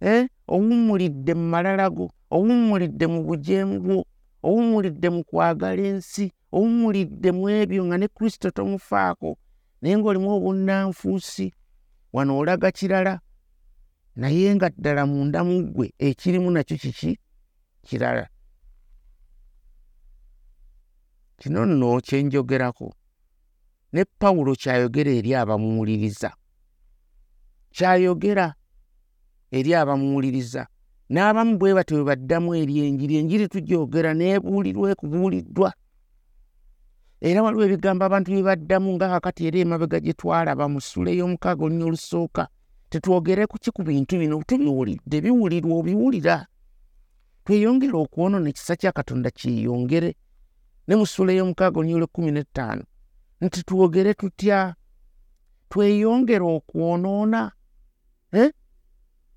eh? 0.00 0.26
owummulidde 0.48 1.32
mu 1.34 1.46
malala 1.54 1.86
go 1.90 2.10
owummulidde 2.34 3.06
mu 3.06 3.20
bujeemu 3.26 3.76
bwo 3.84 3.98
owummulidde 4.42 5.08
mu 5.14 5.22
kwagala 5.24 5.82
ensi 5.82 6.24
owummulidde 6.50 7.30
mu 7.32 7.44
ebyo 7.48 7.86
nga 7.86 7.96
ne 7.98 8.08
kristo 8.08 8.50
tomufaako 8.50 9.38
naye 9.82 9.98
ng'olimu 9.98 10.28
obunnanfuusi 10.36 11.52
wano 12.12 12.38
olaga 12.38 12.70
kirala 12.70 13.20
naye 14.16 14.54
nga 14.54 14.68
ddala 14.70 15.06
munda 15.06 15.44
mu 15.44 15.62
ggwe 15.66 15.86
ekirimu 15.98 16.50
nakyo 16.50 16.76
kiki 16.76 17.18
kirala. 17.82 18.28
Kino 21.38 21.66
nno 21.66 22.00
kyenjogerako 22.00 22.94
ne 23.92 24.04
pawulo 24.04 24.54
kyayogera 24.54 25.10
eri 25.10 25.34
abamuwuliriza. 25.34 26.30
Kyayogera 27.74 28.54
eri 29.50 29.74
abamuwuliriza. 29.74 30.66
N'abamu 31.10 31.58
bwe 31.58 31.74
batyo 31.74 31.96
bwe 31.96 32.04
baddamu 32.04 32.54
eri 32.54 32.86
enjiri 32.86 33.14
enjiri 33.16 33.48
tujyogera 33.48 34.14
neebuulirwa 34.14 34.90
ekubuuliddwa 34.92 35.74
era 37.22 37.42
waliwo 37.42 37.64
ebigambo 37.64 38.02
abantu 38.04 38.28
bye 38.34 38.42
baddamu 38.42 38.88
nga 38.94 39.06
kakati 39.08 39.46
era 39.46 39.58
emabega 39.62 39.98
gye 40.02 40.12
twalaba 40.12 40.66
mu 40.72 40.80
ssula 40.82 41.10
ey'omukaaga 41.14 41.62
olunya 41.64 41.86
olusooka 41.86 42.44
tetwogere 42.90 43.46
kuki 43.46 43.70
ku 43.70 43.82
bintu 43.86 44.18
bino? 44.18 44.42
Tubiwulidde 44.42 45.16
biwulirwa 45.24 45.74
obiwulira. 45.80 46.36
Tweyongere 47.44 47.96
okwonoona 48.04 48.48
ekisa 48.50 48.74
kya 48.76 48.92
katonda 48.92 49.30
kyeyongere. 49.30 50.10
Ne 50.86 50.94
mu 50.98 51.06
ssula 51.06 51.32
y'omukaaga 51.32 51.78
onyole 51.80 52.06
kumi 52.10 52.30
n'ettaano 52.34 52.84
nti 53.40 53.62
twogere 53.62 54.14
tutya? 54.14 54.74
Tweyongere 55.70 56.44
okwonoona 56.56 57.52
eh? 58.32 58.50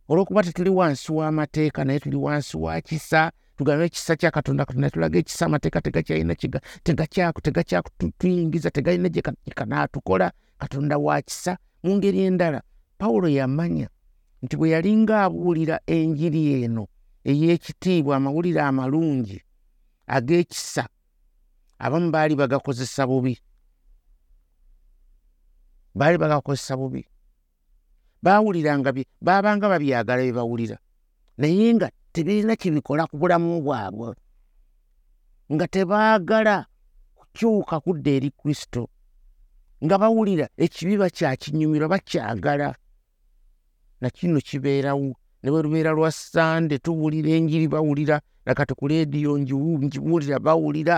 olw'okuba 0.10 0.44
tetuli 0.44 0.70
wansi 0.70 1.12
w'amateeka 1.12 1.86
naye 1.86 2.00
tuli 2.00 2.18
wansi 2.18 2.58
wa 2.58 2.82
kisa 2.82 3.32
tugambe 3.58 3.86
ekisa 3.86 4.16
kya 4.16 4.32
katonda 4.32 4.66
katonda 4.66 4.90
tulaga 4.90 5.20
ekisa 5.20 5.46
amateeka 5.46 5.82
tegakyalina 5.82 6.36
tegakyakutuyingiza 7.44 8.72
tegalina 8.72 9.10
gyekanaatukola 9.10 10.32
katonda 10.58 10.98
wa 10.98 11.22
kisa 11.22 11.58
mu 11.84 11.96
ngeri 11.96 12.20
endala. 12.20 12.62
Pawulo 12.98 13.28
yamanya 13.28 13.90
nti 14.42 14.58
bwe 14.58 14.70
yalinga 14.70 15.24
abuulira 15.24 15.80
enjiri 15.88 16.64
eno 16.64 16.88
ey'ekitiibwa 17.26 18.16
amawulire 18.16 18.62
amalungi 18.62 19.42
ag'ekisa 20.08 20.88
abamu 21.80 22.12
baali 22.12 22.36
bagakozesa 22.36 23.08
bubi. 23.08 23.38
Baali 25.96 26.18
bagakozesa 26.18 26.78
bubi. 26.78 27.06
Baawuliranga 28.24 28.94
baabanga 29.22 29.70
babyagala 29.70 30.22
bye 30.24 30.34
bawulira. 30.34 30.78
Naye 31.38 31.74
nga 31.74 31.92
tebirina 32.16 32.56
kyebikola 32.56 33.08
ku 33.12 33.18
bulamu 33.20 33.60
bwabwe 33.60 34.16
nga 35.54 35.68
tebaagala 35.68 36.66
kukyuka 37.18 37.76
kudda 37.84 38.12
eri 38.18 38.32
kristo 38.32 38.88
nga 39.84 39.96
bawulira 40.00 40.48
ekibi 40.64 40.96
bakyakinyumirwa 41.02 41.92
bakyagala. 41.94 42.70
Nakino 44.02 44.40
kibeerawo 44.48 45.12
ne 45.44 45.48
bwe 45.52 45.62
lubeera 45.64 45.92
lwa 45.92 46.12
sande 46.12 46.80
tuwulira 46.80 47.30
enjiri 47.36 47.68
bawulira 47.68 48.22
nakati 48.46 48.74
ku 48.80 48.88
leediyo 48.88 49.38
njibuulira 49.38 50.40
bawulira. 50.40 50.98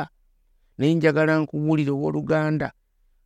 Naye 0.78 0.94
njagala 0.94 1.34
nkuwulira 1.42 1.92
owooluganda 1.94 2.68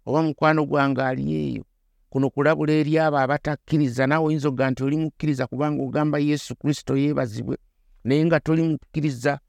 oba 0.07 0.19
mukwano 0.23 0.63
gwange 0.65 1.01
ali 1.03 1.25
eyo 1.43 1.63
kuno 2.09 2.29
kulabula 2.31 2.71
eri 2.73 2.95
abo 3.03 3.17
abatakkiriza. 3.19 4.07
Naawe 4.07 4.25
oyinza 4.27 4.47
okuga 4.47 4.71
nti 4.71 4.81
oli 4.83 4.97
mukkiriza 4.97 5.43
kubanga 5.51 5.83
ogamba 5.83 6.17
yesu 6.19 6.55
kristo 6.55 6.95
yeebazibwe 6.95 7.57
naye 8.03 8.25
nga 8.25 8.39
toli 8.39 8.61
mukkiriza 8.63 9.39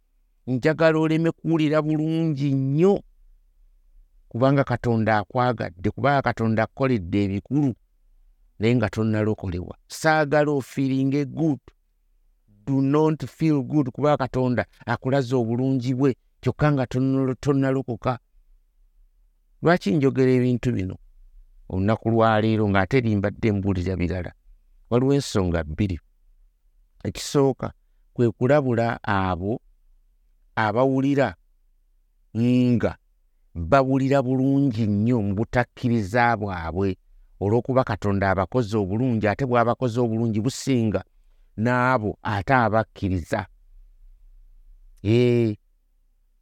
njagala 0.46 0.98
oleme 0.98 1.30
kuwulira 1.30 1.82
bulungi 1.82 2.54
nnyo 2.54 3.02
kubanga 4.28 4.64
katonda 4.64 5.18
akwagadde 5.18 5.90
kubanga 5.90 6.22
katonda 6.22 6.62
akukoledde 6.62 7.18
ebikulu 7.24 7.74
naye 8.58 8.74
nga 8.76 8.88
tonnalokolebwa 8.90 9.76
saagala 9.88 10.50
ofiiringa 10.50 11.18
egood 11.24 11.60
do 12.66 12.80
not 12.80 13.26
feel 13.26 13.62
good 13.62 13.90
kubanga 13.90 14.16
katonda 14.16 14.62
akulaza 14.86 15.36
obulungi 15.36 15.94
bwe 15.94 16.16
kyokka 16.42 16.72
nga 16.72 16.86
tonnalokoka. 17.40 18.18
Lwaki 19.62 19.90
njogera 19.94 20.32
ebintu 20.32 20.72
bino? 20.72 20.96
Olunaku 21.68 22.10
lwaleero 22.10 22.68
ng'ate 22.68 23.00
limbadde 23.00 23.52
mbuulira 23.52 23.96
birala. 23.96 24.32
Waliwo 24.90 25.14
ensonga 25.14 25.64
bbiri. 25.64 26.00
Ekisooka 27.04 27.72
kwe 28.14 28.30
kulabula 28.30 28.98
abo 29.02 29.60
abawulira 30.56 31.34
nga 32.36 32.96
bawulira 33.54 34.22
bulungi 34.22 34.86
nnyo 34.86 35.22
mu 35.22 35.32
butakkiriza 35.34 36.36
bwabwe 36.36 36.96
olw'okuba 37.40 37.84
katonda 37.84 38.30
abakozi 38.30 38.76
obulungi 38.76 39.28
ate 39.28 39.44
bw'abakozi 39.46 39.96
obulungi 40.00 40.40
businga 40.40 41.02
n'abo 41.56 42.16
ate 42.22 42.54
abakkiriza. 42.54 43.40
Ee 45.04 45.56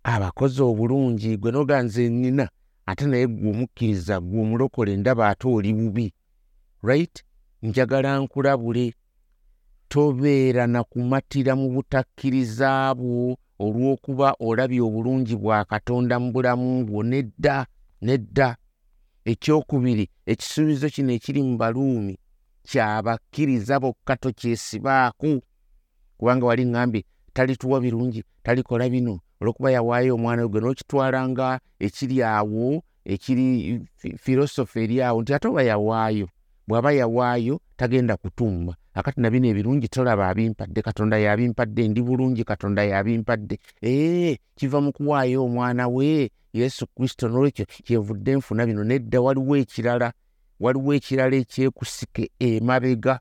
abakozi 0.03 0.63
obulungi 0.63 1.37
gwe 1.37 1.51
noganze 1.53 2.09
nina 2.09 2.47
ate 2.87 3.05
naye 3.07 3.27
gwe 3.27 3.51
omukkiriza 3.51 4.21
gwe 4.21 4.39
omulokole 4.43 4.97
ndaba 4.97 5.29
ate 5.29 5.49
oli 5.49 5.73
bubi. 5.75 6.07
Right? 6.83 7.25
Njagala 7.63 8.19
nkulabule 8.19 8.95
tobeera 9.91 10.67
nakumatira 10.67 11.53
mu 11.59 11.67
butakkiriza 11.75 12.95
bwo 12.95 13.35
olw'okuba 13.59 14.29
olabye 14.47 14.81
obulungi 14.81 15.35
bwa 15.37 15.65
katonda 15.67 16.15
mu 16.23 16.29
bulamu 16.33 16.87
bwo 16.87 17.03
nedda 17.03 17.67
nedda. 18.07 18.57
Ekyokubiri 19.31 20.09
ekisuubizo 20.27 20.89
kino 20.95 21.13
ekiri 21.13 21.43
mu 21.43 21.55
baluumi 21.61 22.15
kyabakkiriza 22.69 23.81
bokka 23.83 24.17
tokyesibaaku 24.17 25.43
kubanga 26.19 26.47
wali 26.47 26.65
ŋŋambye 26.65 27.01
talituwa 27.35 27.81
birungi 27.81 28.25
talikola 28.43 28.89
bino 28.89 29.19
olw'okuba 29.41 29.71
yawaayo 29.77 30.15
omwana 30.15 30.47
gwe 30.49 30.61
n'okitwalanga 30.61 31.61
ekiri 31.81 32.23
awo 32.23 32.83
ekiri 33.05 33.47
filosofe 34.23 34.85
eri 34.85 34.97
awo 35.03 35.19
nti 35.23 35.35
ate 35.35 35.49
oba 35.49 35.63
yawaayo 35.63 36.27
bw'aba 36.69 36.91
yawaayo 36.93 37.55
tagenda 37.77 38.17
kutumba 38.17 38.73
akati 38.95 39.21
nabino 39.21 39.47
ebirungi 39.49 39.89
tolaba 39.89 40.29
abimpadde 40.29 40.83
katonda 40.83 41.19
yabimpadde 41.19 41.89
ndi 41.89 42.03
bulungi 42.03 42.45
katonda 42.45 42.85
yabimpadde. 42.85 43.59
Ee 43.83 44.37
kiva 44.57 44.81
mu 44.81 44.93
kuwaayo 44.93 45.45
omwana 45.45 45.89
we 45.89 46.31
yesu 46.53 46.87
kristo 46.87 47.29
nolwekyo 47.29 47.67
kyevudde 47.67 48.37
nfuna 48.37 48.67
bino. 48.67 48.85
Nedda 48.85 49.21
waliwo 49.21 49.57
ekirala 49.57 50.13
waliwo 50.61 50.95
ekirala 50.95 51.37
ekyekusike 51.37 52.31
emabega 52.39 53.21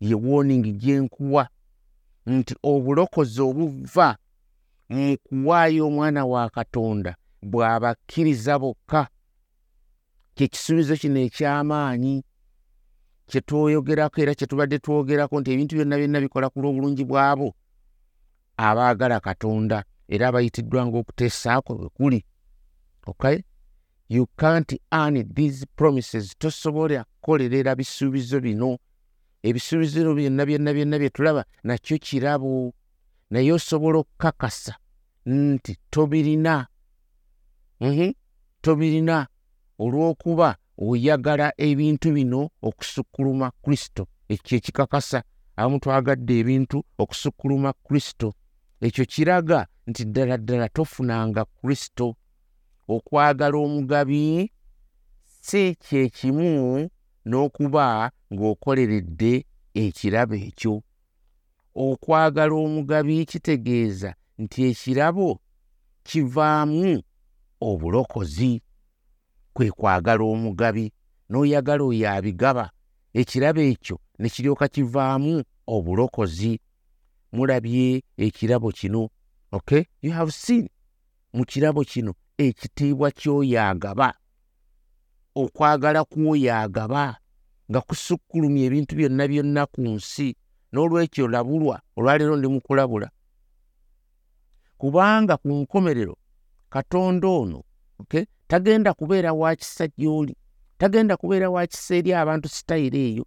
ye 0.00 0.14
woning 0.14 0.76
gyenkuwa 0.76 1.48
nti 2.26 2.54
obulokozi 2.62 3.40
obuva 3.40 4.16
mu 4.88 5.16
kuwaayo 5.18 5.86
omwana 5.86 6.26
wa 6.26 6.50
katonda 6.50 7.16
bw'abakkiriza 7.42 8.58
bokka. 8.58 9.08
Kyekisuubizo 10.34 10.96
kino 10.96 11.20
eky'amaanyi 11.20 12.22
kyetwoyogerako 13.32 14.16
era 14.20 14.34
kyetubadde 14.34 14.78
twogerako 14.78 15.40
nti 15.40 15.48
ebintu 15.54 15.72
byonna 15.76 15.96
byonna 15.96 16.18
bikola 16.20 16.46
ku 16.52 16.58
lw'obulungi 16.62 17.04
bwabo 17.04 17.48
abaagala 18.56 19.20
katonda 19.20 19.78
era 20.08 20.28
abayitiddwa 20.28 20.86
ngaokuteesaako 20.86 21.70
bwe 21.78 21.88
kuli 21.96 22.20
okay? 23.06 23.42
You 24.08 24.26
can't 24.36 24.72
earn 24.92 25.34
these 25.34 25.66
promises. 25.76 26.34
Tosobola 26.38 27.04
kukolerera 27.04 27.74
bisuubizo 27.74 28.40
bino. 28.40 28.78
Ebisuubizo 29.42 30.14
byonna 30.14 30.46
byonna 30.46 30.72
byonna 30.72 30.98
bye 30.98 31.10
tulaba 31.10 31.44
nakyo 31.64 31.98
kirabo. 31.98 32.74
Naye 33.30 33.52
osobola 33.52 33.98
okukakasa 33.98 34.74
nti 35.26 35.76
tobirina 35.90 36.66
-hmm. 37.80 38.14
tobirina 38.60 39.26
olw'okuba 39.78 40.56
oyagala 40.80 41.52
ebintu 41.58 42.12
bino 42.12 42.50
okusukkuluma 42.62 43.50
kristo. 43.62 44.06
Ekyo 44.28 44.58
ekikakasa 44.58 45.22
abamu 45.56 45.78
twagadde 45.78 46.34
ebintu 46.40 46.84
okusukkuluma 46.98 47.72
kristo. 47.72 48.32
Ekyo 48.80 49.04
kiraga 49.04 49.66
nti 49.86 50.04
ddala 50.04 50.36
ddala 50.38 50.68
tofunanga 50.68 51.44
kristo. 51.44 52.16
Okwagala 52.88 53.56
omugabi 53.58 54.50
si 55.40 55.74
kyekimu 55.74 56.88
n'okuba 57.28 58.10
ng'okoleredde 58.32 59.44
ekirabo 59.74 60.34
ekyo. 60.34 60.82
Okwagala 61.74 62.54
omugabi 62.54 63.24
kitegeeza 63.30 64.14
nti 64.38 64.58
ekirabo 64.70 65.40
kivaamu 66.02 67.02
obulokozi 67.60 68.62
kwe 69.60 69.70
kwagala 69.70 70.24
omugabi 70.24 70.88
n'oyagala 71.28 71.84
oyo 71.84 72.08
abigaba 72.16 72.64
ekirabo 73.12 73.60
ekyo 73.60 73.96
ne 74.18 74.28
kiryoka 74.32 74.66
kivaamu 74.72 75.44
obulokozi. 75.74 76.60
Mulabye 77.32 78.02
ekirabo 78.16 78.72
kino 78.72 79.10
okay? 79.52 79.84
You 80.00 80.12
have 80.12 80.32
seen 80.32 80.68
mu 81.36 81.44
kirabo 81.44 81.84
kino 81.84 82.14
ekitiibwa 82.38 83.10
ky'oyo 83.12 83.60
agaba 83.60 84.08
okwagala 85.36 86.04
kw'oyo 86.08 86.56
agaba 86.56 87.20
nga 87.70 87.80
kusukkulumya 87.84 88.64
ebintu 88.64 88.96
byonna 88.96 89.24
byonna 89.28 89.62
ku 89.68 89.80
nsi. 89.84 90.36
N'olwekyo 90.72 91.28
labulwa 91.28 91.76
olwaleero 91.96 92.36
ndi 92.36 92.48
mukulabula 92.48 93.08
kubanga 94.80 95.36
ku 95.36 95.48
nkomerero 95.52 96.16
katonda 96.72 97.28
ono 97.28 97.58
okay 98.00 98.24
tagenda 98.50 98.94
kubeera 98.94 99.32
wakisa 99.32 99.86
gy'oli 99.86 100.36
tagenda 100.78 101.16
kubeera 101.16 101.50
wakisa 101.50 101.94
eri 101.94 102.14
abantu 102.14 102.48
sitayiro 102.48 102.98
eyo. 102.98 103.24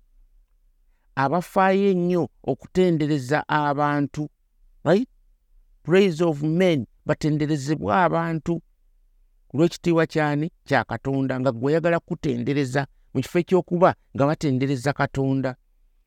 Abafaayo 1.16 1.90
ennyo 1.92 2.24
okutendereza 2.44 3.48
abantu 3.48 4.30
right? 4.84 5.10
Praise 5.84 6.24
of 6.24 6.42
men 6.44 6.86
batenderezebwa 7.06 8.04
abantu. 8.04 8.62
Olw'ekitiibwa 9.54 10.06
kyani? 10.06 10.52
Kya 10.68 10.84
katonda 10.84 11.40
nga 11.40 11.52
gwe 11.52 11.72
oyagala 11.72 12.00
kutendereza 12.00 12.88
mu 13.14 13.22
kifo 13.22 13.40
ekyokuba 13.40 13.96
nga 14.16 14.24
batendereza 14.28 14.94
katonda. 14.94 15.56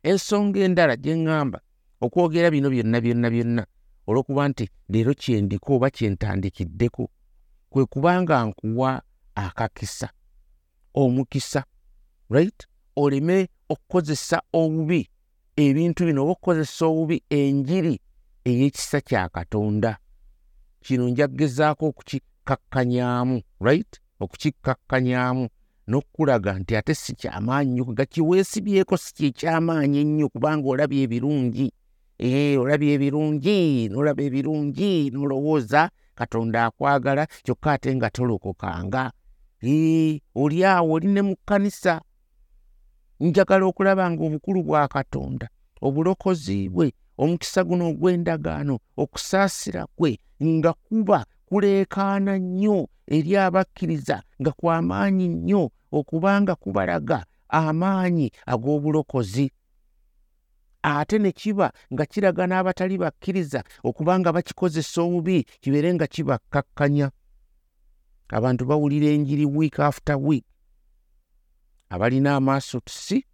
Ensonga 0.02 0.60
endala 0.60 0.96
gye 0.96 1.14
ŋŋamba 1.16 1.58
okwogera 2.04 2.50
bino 2.50 2.68
byonna 2.70 3.00
byonna 3.00 3.28
byonna 3.30 3.62
olw'okuba 4.08 4.42
nti 4.48 4.64
leero 4.92 5.12
kyendiko 5.14 5.74
oba 5.76 5.88
kyentandikiddeko 5.90 7.04
kwe 7.70 7.86
kubanga 7.86 8.44
nkuwa 8.44 9.02
akakisa 9.36 10.08
omukisa 10.94 11.64
right? 12.30 12.66
Oleme 12.96 13.48
okukozesa 13.68 14.42
obubi 14.52 15.08
ebintu 15.56 16.04
bino 16.04 16.22
oba 16.22 16.32
okukozesa 16.32 16.86
obubi 16.86 17.22
enjiri 17.30 18.00
ey'ekisa 18.44 19.00
kya 19.00 19.28
katonda. 19.28 19.98
Kino 20.80 21.08
njagezaako 21.08 21.86
okukikakkanyaamu 21.86 23.42
right? 23.60 24.00
Okukikakkanyaamu 24.20 25.48
n'okulaga 25.88 26.58
nti 26.58 26.76
ate 26.76 26.94
si 26.94 27.14
kyamaanyi 27.14 27.70
nnyo 27.70 27.84
ga 27.84 28.04
kiweesibyeko 28.04 28.96
si 28.96 29.14
kyekyamaanyi 29.14 29.98
ennyo 29.98 30.28
kubanga 30.28 30.68
olabye 30.68 31.02
ebirungi. 31.02 31.72
Ee 32.20 32.56
olabye 32.56 32.94
ebirungi 32.96 33.88
n'olaba 33.88 34.22
ebirungi 34.22 35.10
n'olowooza 35.12 35.90
katonda 36.14 36.64
akwagala 36.64 37.26
kyokka 37.44 37.72
ate 37.72 37.94
nga 37.96 38.10
tolokokanga 38.10 39.12
oli 39.62 40.64
awo 40.64 40.92
oli 40.92 41.06
ne 41.06 41.22
mu 41.22 41.36
kkanisa. 41.36 42.00
Njagala 43.20 43.66
okulaba 43.66 44.10
nga 44.10 44.22
obukulu 44.24 44.62
bwa 44.62 44.88
katonda 44.88 45.48
obulokozi 45.80 46.68
bwe 46.68 46.92
omukisa 47.18 47.64
guno 47.64 47.88
ogw'endagaano 47.90 48.78
okusaasira 48.96 49.86
kwe 49.96 50.18
nga 50.42 50.72
kuba 50.72 51.24
kuleekaana 51.48 52.38
nnyo 52.38 52.88
eri 53.06 53.36
abakkiriza 53.36 54.22
nga 54.40 54.52
kwamaanyi 54.52 55.28
nnyo 55.28 55.70
okubanga 55.92 56.54
kubalaga 56.54 57.24
amaanyi 57.48 58.30
ag'obulokozi. 58.46 59.50
Ate 60.82 61.18
ne 61.18 61.32
kiba 61.32 61.72
nga 61.92 62.04
kiraga 62.06 62.46
n'abatali 62.46 62.98
bakkiriza 62.98 63.64
okubanga 63.88 64.32
bakikozesa 64.32 65.02
obubi 65.02 65.46
kibeere 65.60 65.94
nga 65.94 66.06
kibakkakkanya 66.06 67.10
abantu 68.28 68.64
bawulira 68.66 69.06
enjiri 69.06 69.44
week 69.46 69.78
after 69.78 70.16
week. 70.16 70.44
Abalina 71.88 72.36
amaaso 72.36 72.80
tusi 72.80 73.24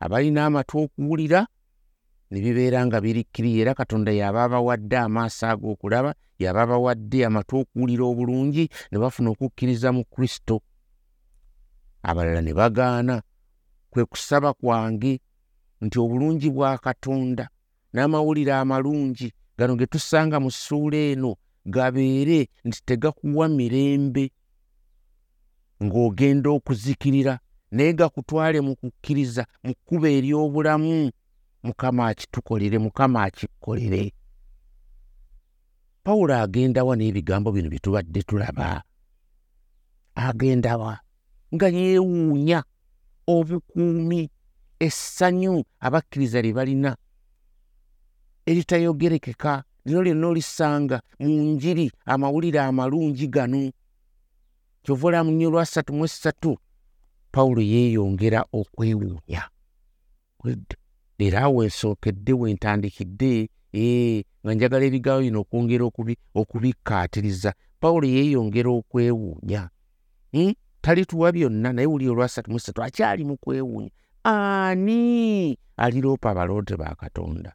abalina 0.00 0.46
amatu 0.46 0.78
okuwulira 0.78 1.46
ne 2.30 2.40
bibeera 2.40 2.86
nga 2.86 3.00
birikkiriye 3.00 3.60
era 3.62 3.74
katonda 3.74 4.12
yaba 4.12 4.44
abawadde 4.44 4.96
amaaso 4.98 5.46
ag'okulaba 5.46 6.14
yaba 6.38 6.62
abawadde 6.62 7.26
amatu 7.26 7.58
okuwulira 7.60 8.04
obulungi 8.04 8.64
ne 8.90 8.98
bafuna 8.98 9.30
okukkiriza 9.30 9.92
mu 9.92 10.04
kristo. 10.04 10.62
Abalala 12.02 12.40
ne 12.42 12.52
bagaana 12.54 13.22
kwe 13.90 14.04
kusaba 14.04 14.54
kwange 14.54 15.20
nti 15.80 15.96
obulungi 15.98 16.50
bwa 16.50 16.78
katonda 16.78 17.44
n'amawulire 17.92 18.52
amalungi 18.54 19.32
gano 19.58 19.76
ge 19.76 19.86
tusanga 19.86 20.40
mu 20.40 20.50
ssuula 20.50 20.96
eno 20.96 21.36
gabeere 21.66 22.48
nti 22.64 22.78
tegakuwa 22.86 23.48
mirembe 23.48 24.32
ng'ogenda 25.82 26.50
okuzikirira 26.50 27.38
naye 27.70 27.92
gakutwale 27.92 28.60
mu 28.60 28.76
kukkiriza 28.76 29.46
mu 29.64 29.74
kkuba 29.74 30.08
ery'obulamu 30.08 31.10
mukama 31.62 32.06
akitukolere 32.08 32.78
mukama 32.78 33.22
akikkolere. 33.24 34.12
Pawulo 36.04 36.34
agendawa 36.34 36.96
n'ebigambo 36.96 37.52
bino 37.52 37.68
bye 37.70 37.78
tubadde 37.78 38.22
tulaba? 38.22 38.82
Agendawa 40.14 40.98
nga 41.54 41.68
yeewuunya 41.68 42.64
obukuumi 43.26 44.30
essanyu 44.80 45.64
abakkiriza 45.80 46.42
lye 46.42 46.52
balina. 46.52 46.96
Eritayogerekeka 48.46 49.64
lino 49.84 50.02
lyonna 50.02 50.26
olisanga 50.28 51.02
mu 51.20 51.28
njiri 51.28 51.92
amawulire 52.04 52.60
amalungi 52.60 53.28
gano 53.28 53.70
kyova 54.82 55.08
olamunye 55.08 55.46
olwasatu 55.46 55.92
mu 55.92 56.04
esatu 56.04 56.58
pawulo 57.32 57.62
yeeyongera 57.62 58.44
okwewuunya. 58.52 59.42
Era 61.18 61.40
awo 61.42 61.64
ensookedde 61.64 62.32
wentandikidde 62.32 63.48
nga 64.42 64.54
njagala 64.54 64.84
ebigambo 64.84 65.20
bino 65.22 65.38
okwongera 65.40 65.84
okubikkaatiriza. 66.40 67.52
Pawulo 67.80 68.06
yeeyongera 68.06 68.70
okwewuunya. 68.70 69.62
Hmm? 70.32 70.54
talituwa 70.80 71.32
byonna 71.32 71.72
naye 71.72 71.86
wuli 71.86 72.08
olwasatu 72.08 72.50
mu 72.50 72.56
esatu 72.56 72.82
akyali 72.82 73.24
mu 73.24 73.36
kwewuunya. 73.36 73.90
Ani? 74.24 75.58
Aliroopa 75.76 76.30
abaloote 76.30 76.76
ba 76.76 76.94
katonda. 76.94 77.52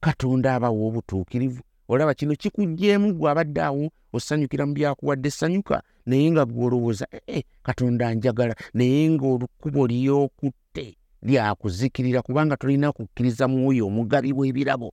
Katonda 0.00 0.54
abawa 0.54 0.86
obutuukirivu 0.86 1.62
olaba 1.88 2.14
kino 2.14 2.34
kikugjeemu 2.36 3.14
gwe 3.14 3.30
abadde 3.30 3.60
awo 3.62 3.90
osanyukira 4.12 4.66
mu 4.66 4.72
byakuwadde 4.74 5.30
sanyuka 5.30 5.82
naye 6.06 6.30
nga 6.30 6.44
gwolowooza 6.44 7.06
ee 7.12 7.38
eh, 7.38 7.44
katonda 7.62 8.14
njagala 8.14 8.54
naye 8.74 9.10
ngaolukubo 9.10 9.86
lyokutte 9.86 10.96
lyakuzikirira 11.22 12.22
kubanga 12.22 12.56
tolina 12.56 12.92
kukkiriza 12.92 13.48
mwoyo 13.48 13.86
omugabi 13.86 14.32
bw'ebirabo 14.32 14.92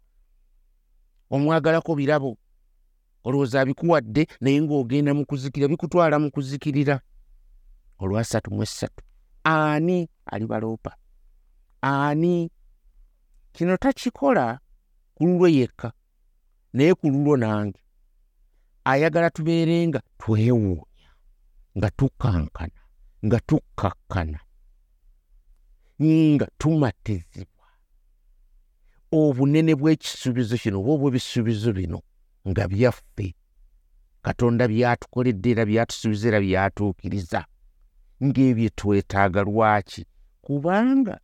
omwagalako 1.31 1.95
birabo. 1.95 2.37
Olowooza 3.23 3.61
abikuwadde 3.61 4.27
naye 4.41 4.61
ng'ogenda 4.61 5.13
mu 5.13 5.25
kuzikirira 5.25 5.69
bikutwala 5.71 6.19
mu 6.19 6.31
kuzikirira. 6.31 6.99
Olwasatu 7.99 8.51
mu 8.51 8.63
essatu. 8.63 9.03
Ani 9.43 10.09
alibaloopa 10.25 10.95
ani? 11.81 12.51
Kino 13.53 13.77
takikola 13.77 14.59
ku 15.15 15.25
lulwe 15.25 15.53
yekka 15.53 15.91
naye 16.73 16.93
ku 16.93 17.09
lulwo 17.09 17.37
nange 17.37 17.79
ayagala 18.83 19.29
tubeere 19.29 19.87
nga 19.87 20.01
twewuunya 20.19 21.11
nga 21.77 21.89
tukankana 21.89 22.81
nga 23.25 23.39
tukkakkana 23.39 24.39
nga 26.01 26.47
tumatizibwa. 26.57 27.67
Obunene 29.11 29.75
bw'ekisuubizo 29.75 30.57
kino 30.57 30.79
oba 30.81 30.91
obw'ebisuubizo 30.95 31.69
bino 31.77 31.99
nga 32.49 32.63
byaffe 32.67 33.27
katonda 34.25 34.63
byatukoledde 34.67 35.49
era 35.51 35.63
byatusuubiza 35.65 36.25
era 36.27 36.39
byatuukiriza 36.41 37.41
ng'ebyo 38.25 38.69
twetaaga 38.79 39.41
lwaki? 39.45 40.01
Kubanga 40.41 41.15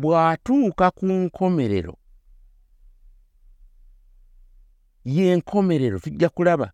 bw'atuuka 0.00 0.86
ku 0.96 1.04
nkomerero 1.06 1.94
y'enkomerero 5.04 5.98
tujja 5.98 6.28
kulaba 6.28 6.72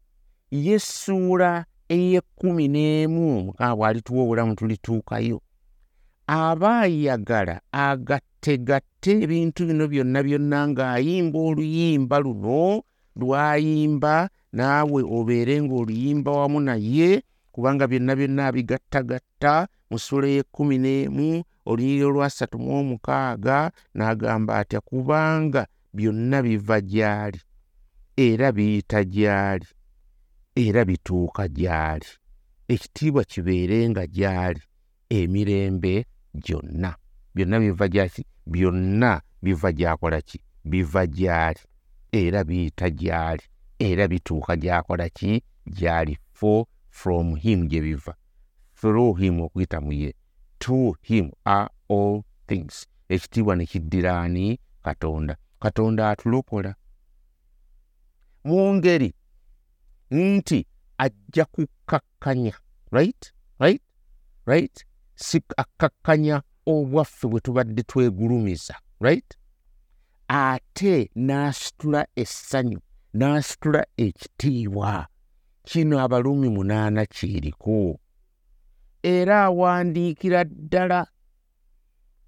yesuula 0.50 1.64
ey'ekkumi 1.88 2.68
n'emu 2.68 3.26
mukama 3.44 3.76
bw'alituwa 3.76 4.22
obulamu 4.22 4.54
tulituukayo 4.54 5.38
aba 6.26 6.80
ayagala 6.86 7.60
agattegatte 7.72 9.12
ebintu 9.24 9.66
bino 9.66 9.84
byonna 9.90 10.22
byonna 10.22 10.58
ng'ayimba 10.70 11.38
oluyimba 11.38 12.16
luno 12.24 12.82
lwayimba 13.18 14.30
naawe 14.52 15.00
obeere 15.16 15.54
ng'oluyimba 15.62 16.30
wamu 16.30 16.60
naye 16.60 17.22
kubanga 17.52 17.84
byonna 17.90 18.12
byonna 18.18 18.42
abigattagatta 18.46 19.66
mu 19.90 19.98
ssula 19.98 20.26
y'ekkumi 20.30 20.76
n'emu 20.78 21.42
olunyiri 21.66 22.04
olwasatu 22.06 22.58
mu 22.62 22.70
omukaaga 22.80 23.70
n'agamba 23.94 24.52
atya 24.62 24.80
kubanga 24.80 25.66
byonna 25.94 26.38
biva 26.46 26.78
gy'ali 26.80 27.40
era 28.20 28.52
biyita 28.52 29.00
gy'ali 29.14 29.66
era 30.54 30.84
bituuka 30.84 31.44
gy'ali 31.48 32.10
ekitiibwa 32.68 33.22
kibeerenga 33.24 34.04
gy'ali 34.16 34.60
emirembe 35.18 36.04
gyonna. 36.34 36.90
Byonna 37.34 37.58
biva 37.60 37.86
gyaki 37.88 38.22
byonna 38.46 39.20
biva 39.42 39.70
gyakola 39.72 40.20
ki? 40.20 40.38
Biva 40.64 41.06
gy'ali. 41.06 41.62
Era 42.12 42.44
biyita 42.44 42.88
gy'ali 43.00 43.44
era 43.78 44.08
bituuka 44.08 44.56
gyakola 44.56 45.08
ki? 45.08 45.42
Gy'ali. 45.66 46.16
For 46.32 46.66
from 46.90 47.36
him 47.36 47.68
gye 47.68 47.80
biva. 47.80 48.14
Through 48.76 49.14
him 49.20 49.40
okuyita 49.40 49.80
mu 49.80 49.92
ye. 49.92 50.12
To 50.58 50.92
him 51.02 51.32
are 51.44 51.70
all 51.88 52.22
things. 52.46 52.86
Ekitiibwa 53.08 53.56
ne 53.56 53.66
kiddiraani 53.66 54.58
katonda. 54.84 55.36
Katonda 55.60 56.10
atulokola 56.10 56.74
mu 58.44 58.74
ngeri 58.74 59.14
nti 60.10 60.66
ajja 60.98 61.44
kukkakkanya 61.44 62.52
right? 62.90 63.32
Right? 63.58 63.82
Right? 64.46 64.84
Si 65.14 65.42
akkakkanya 65.56 66.42
obwaffe 66.66 67.28
bwe 67.28 67.40
tubadde 67.40 67.82
twegulumiza 67.82 68.74
right? 69.00 69.36
Ate 70.28 71.10
n'asitula 71.14 72.06
essanyu 72.16 72.80
n'asitula 73.14 73.86
ekitiibwa 73.96 75.06
kino 75.62 76.00
abaluumi 76.00 76.48
munaana 76.48 77.06
kiriko 77.06 78.00
era 79.02 79.44
awandiikira 79.44 80.44
ddala 80.44 81.06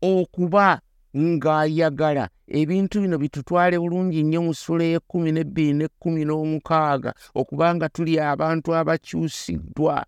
okuba 0.03 0.81
ng'ayagala. 1.17 2.29
Ebintu 2.49 3.01
bino 3.01 3.17
bitutwale 3.19 3.79
bulungi 3.79 4.23
nnyo 4.23 4.41
mu 4.47 4.53
ssula 4.55 4.85
y'ekkumi 4.85 5.31
n'ebbiri 5.33 5.73
n'ekkumi 5.77 6.23
n'omukaaga 6.25 7.11
okubanga 7.35 7.89
tuli 7.89 8.21
abantu 8.21 8.69
abakyusiddwa. 8.75 10.05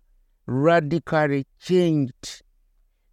Radically 0.47 1.45
changed 1.59 2.45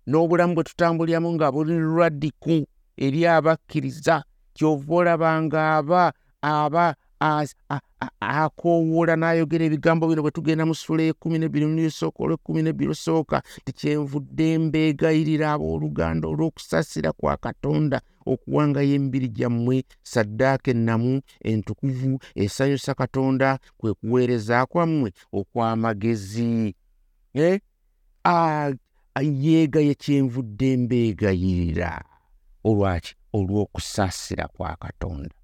n'obulamu 0.07 0.55
bwe 0.55 0.65
tutambuliramu 0.65 1.33
nga 1.33 1.53
buli 1.53 1.75
radiku 1.97 2.67
eri 2.97 3.21
abakkiriza 3.27 4.25
kyova 4.57 4.95
olabanga 4.95 5.61
aba 5.77 6.13
aba 6.43 6.95
akoowoola 8.21 9.15
n'ayogera 9.17 9.65
ebigambo 9.67 10.09
bino 10.09 10.23
bwe 10.23 10.35
tugenda 10.37 10.67
mu 10.67 10.75
ssula 10.75 11.03
y'ekkumi 11.07 11.39
n'ebbiri 11.39 11.67
mu 11.71 11.77
lusooka 11.79 12.19
olw'ekkumi 12.25 12.61
n'ebbiri 12.63 12.89
lusooka 12.93 13.37
tikyenvudde 13.65 14.49
mbeegayirira 14.59 15.47
abooluganda 15.55 16.25
olw'okusaasira 16.33 17.11
kwa 17.19 17.37
katonda 17.37 17.99
okuwangayo 18.27 18.95
emibiri 18.99 19.29
gyammwe 19.37 19.77
saddaaka 20.13 20.71
ennamu 20.75 21.23
entukuvu 21.51 22.19
esanyusa 22.43 22.95
katonda 22.95 23.59
kwe 23.79 23.95
kuweereza 23.95 24.67
kwammwe 24.67 25.09
okw'amagezi. 25.39 26.75
Eh? 27.35 27.61
yeegaye 29.21 29.95
kyenvudde 29.95 30.77
mbeegayirira 30.77 32.05
olwaki? 32.65 33.15
Olw'okusaasira 33.33 34.49
kwa 34.49 34.77
katonda 34.77 35.35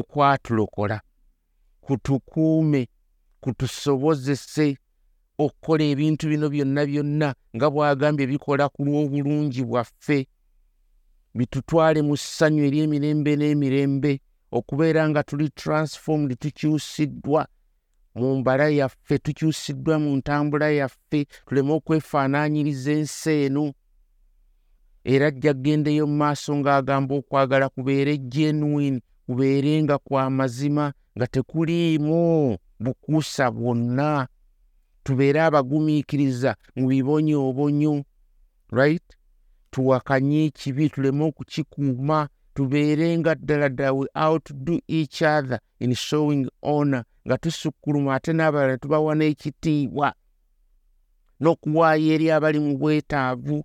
okwatulokola 0.00 1.00
kutukuume 1.80 2.88
kutusobozese 3.40 4.76
okukola 5.38 5.84
ebintu 5.92 6.24
bino 6.28 6.46
byonna 6.54 6.82
byonna 6.90 7.28
nga 7.54 7.66
bw'agambye 7.72 8.26
bikola 8.26 8.64
ku 8.74 8.80
lw'obulungi 8.86 9.62
bwaffe. 9.68 10.18
Bitutwale 11.36 12.00
mu 12.08 12.16
ssanyu 12.16 12.62
ery'emirembe 12.68 13.32
n'emirembe 13.36 14.12
okubeera 14.58 15.02
nga 15.08 15.20
tuli 15.28 15.46
transformed 15.60 16.30
tukyusiddwa 16.42 17.42
mu 18.18 18.28
mbala 18.40 18.66
yaffe 18.80 19.14
tukyusiddwa 19.24 19.94
mu 20.02 20.10
ntambula 20.18 20.68
yaffe 20.80 21.20
tuleme 21.46 21.72
okwefaanaanyiriza 21.78 22.92
ensi 22.98 23.32
eno. 23.44 23.64
Era 25.04 25.30
jja 25.30 25.52
kgendeyo 25.54 26.04
mu 26.10 26.16
maaso 26.22 26.50
ng'agamba 26.56 27.12
okwagala 27.20 27.66
kubeere 27.68 28.16
genuine 28.32 29.00
kubeerenga 29.26 29.98
kwa 29.98 30.30
mazima 30.30 30.92
nga 31.18 31.26
tekuliimu 31.26 32.58
bukuusa 32.80 33.50
bwonna. 33.50 34.28
Tubeere 35.02 35.40
abagumiikiriza 35.42 36.56
mu 36.76 36.88
bibonyoobonyo 36.88 38.04
right? 38.70 39.02
Tuwakanye 39.70 40.44
ekibi 40.44 40.90
tuleme 40.90 41.24
okukikuuma 41.24 42.28
tubeerenga 42.54 43.34
ddala 43.34 43.68
ddala 43.68 43.92
we 43.92 44.06
outdo 44.14 44.80
each 44.88 45.22
other 45.22 45.60
in 45.78 45.94
showing 45.94 46.50
honor 46.62 47.04
nga 47.26 47.38
tusukkuluma 47.38 48.14
ate 48.14 48.32
n'abalala 48.32 48.72
ne 48.72 48.78
tubawa 48.78 49.14
n'ekitiibwa 49.14 50.14
n'okuwaayo 51.40 52.14
eri 52.14 52.30
abali 52.30 52.58
mu 52.58 52.78
bwetaavu 52.78 53.64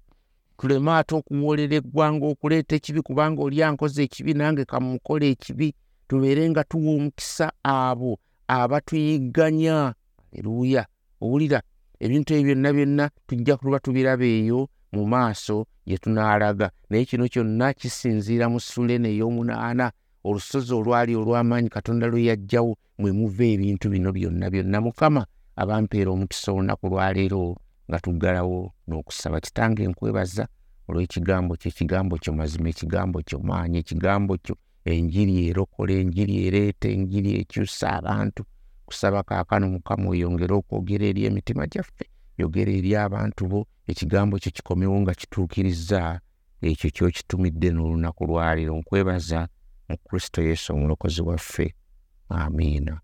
tuleme 0.61 0.91
ate 0.93 1.15
okuwoolera 1.15 1.75
eggwanga 1.81 2.25
okuleeta 2.31 2.75
ekibi 2.75 3.01
kubanga 3.01 3.41
oli 3.41 3.63
ankoze 3.65 4.03
ekibi 4.03 4.33
nange 4.37 4.63
kamukola 4.71 5.25
ekibi 5.33 5.73
tubeere 6.07 6.43
nga 6.49 6.63
tuwa 6.69 6.91
omukisa 6.97 7.47
abo 7.63 8.11
abatuyigganya 8.47 9.93
aleluuya 10.29 10.83
owulira 11.23 11.59
ebintu 12.03 12.29
ebyo 12.33 12.53
byonna 12.53 12.69
byonna 12.77 13.05
tujja 13.27 13.57
kuba 13.57 13.79
tubiraba 13.79 14.25
eyo 14.25 14.69
mu 14.93 15.03
maaso 15.11 15.65
gye 15.87 15.97
tunaalaga. 15.97 16.71
Naye 16.89 17.05
kino 17.05 17.25
kyonna 17.33 17.73
kisinziira 17.73 18.45
mu 18.49 18.59
sulene 18.59 19.09
ey'omunaana 19.09 19.91
olusozi 20.27 20.73
olwali 20.73 21.15
olw'amaanyi 21.15 21.69
katonda 21.69 22.05
lwe 22.07 22.29
yajjawo 22.29 22.77
mwe 22.99 23.11
muva 23.11 23.45
ebintu 23.53 23.89
bino 23.89 24.09
byonna 24.11 24.49
byonna. 24.53 24.77
Mukama 24.81 25.25
abampeera 25.55 26.11
omukisa 26.11 26.51
olunaku 26.51 26.85
lwaleero 26.91 27.57
nga 27.91 27.99
tuggalawo 27.99 28.71
n'okusaba 28.87 29.37
kitange 29.43 29.83
nkwebaza 29.87 30.47
olw'ekigambo 30.87 31.55
kyo 31.59 31.67
ekigambo 31.71 32.13
kyo 32.23 32.31
mazima 32.39 32.67
ekigambo 32.71 33.17
kyo 33.27 33.37
maanyi 33.39 33.77
ekigambo 33.83 34.33
kyo 34.45 34.55
enjiri 34.85 35.35
erokola 35.49 35.93
enjiri 36.01 36.33
ereeta 36.47 36.87
enjiri 36.95 37.29
ekyusa 37.41 37.85
abantu. 37.99 38.41
Kusaba 38.87 39.23
kaakano 39.23 39.65
mukama 39.75 40.09
oyongere 40.09 40.53
okwogera 40.55 41.05
eri 41.11 41.21
emitima 41.27 41.67
gyaffe 41.67 42.05
yogera 42.39 42.71
eri 42.79 42.95
abantu 42.95 43.41
bo 43.51 43.59
ekigambo 43.91 44.39
kyo 44.39 44.51
kikomewo 44.55 44.95
nga 45.03 45.13
kituukiriza 45.19 46.19
ekyo 46.61 46.89
kyokitumidde 46.95 47.69
n'olunaku 47.71 48.21
lwaleero 48.29 48.73
nkwebaza 48.79 49.39
mu 49.89 49.95
kristo 50.05 50.39
yesu 50.41 50.67
omulokozi 50.73 51.21
waffe. 51.21 51.67
Amiina 52.29 53.01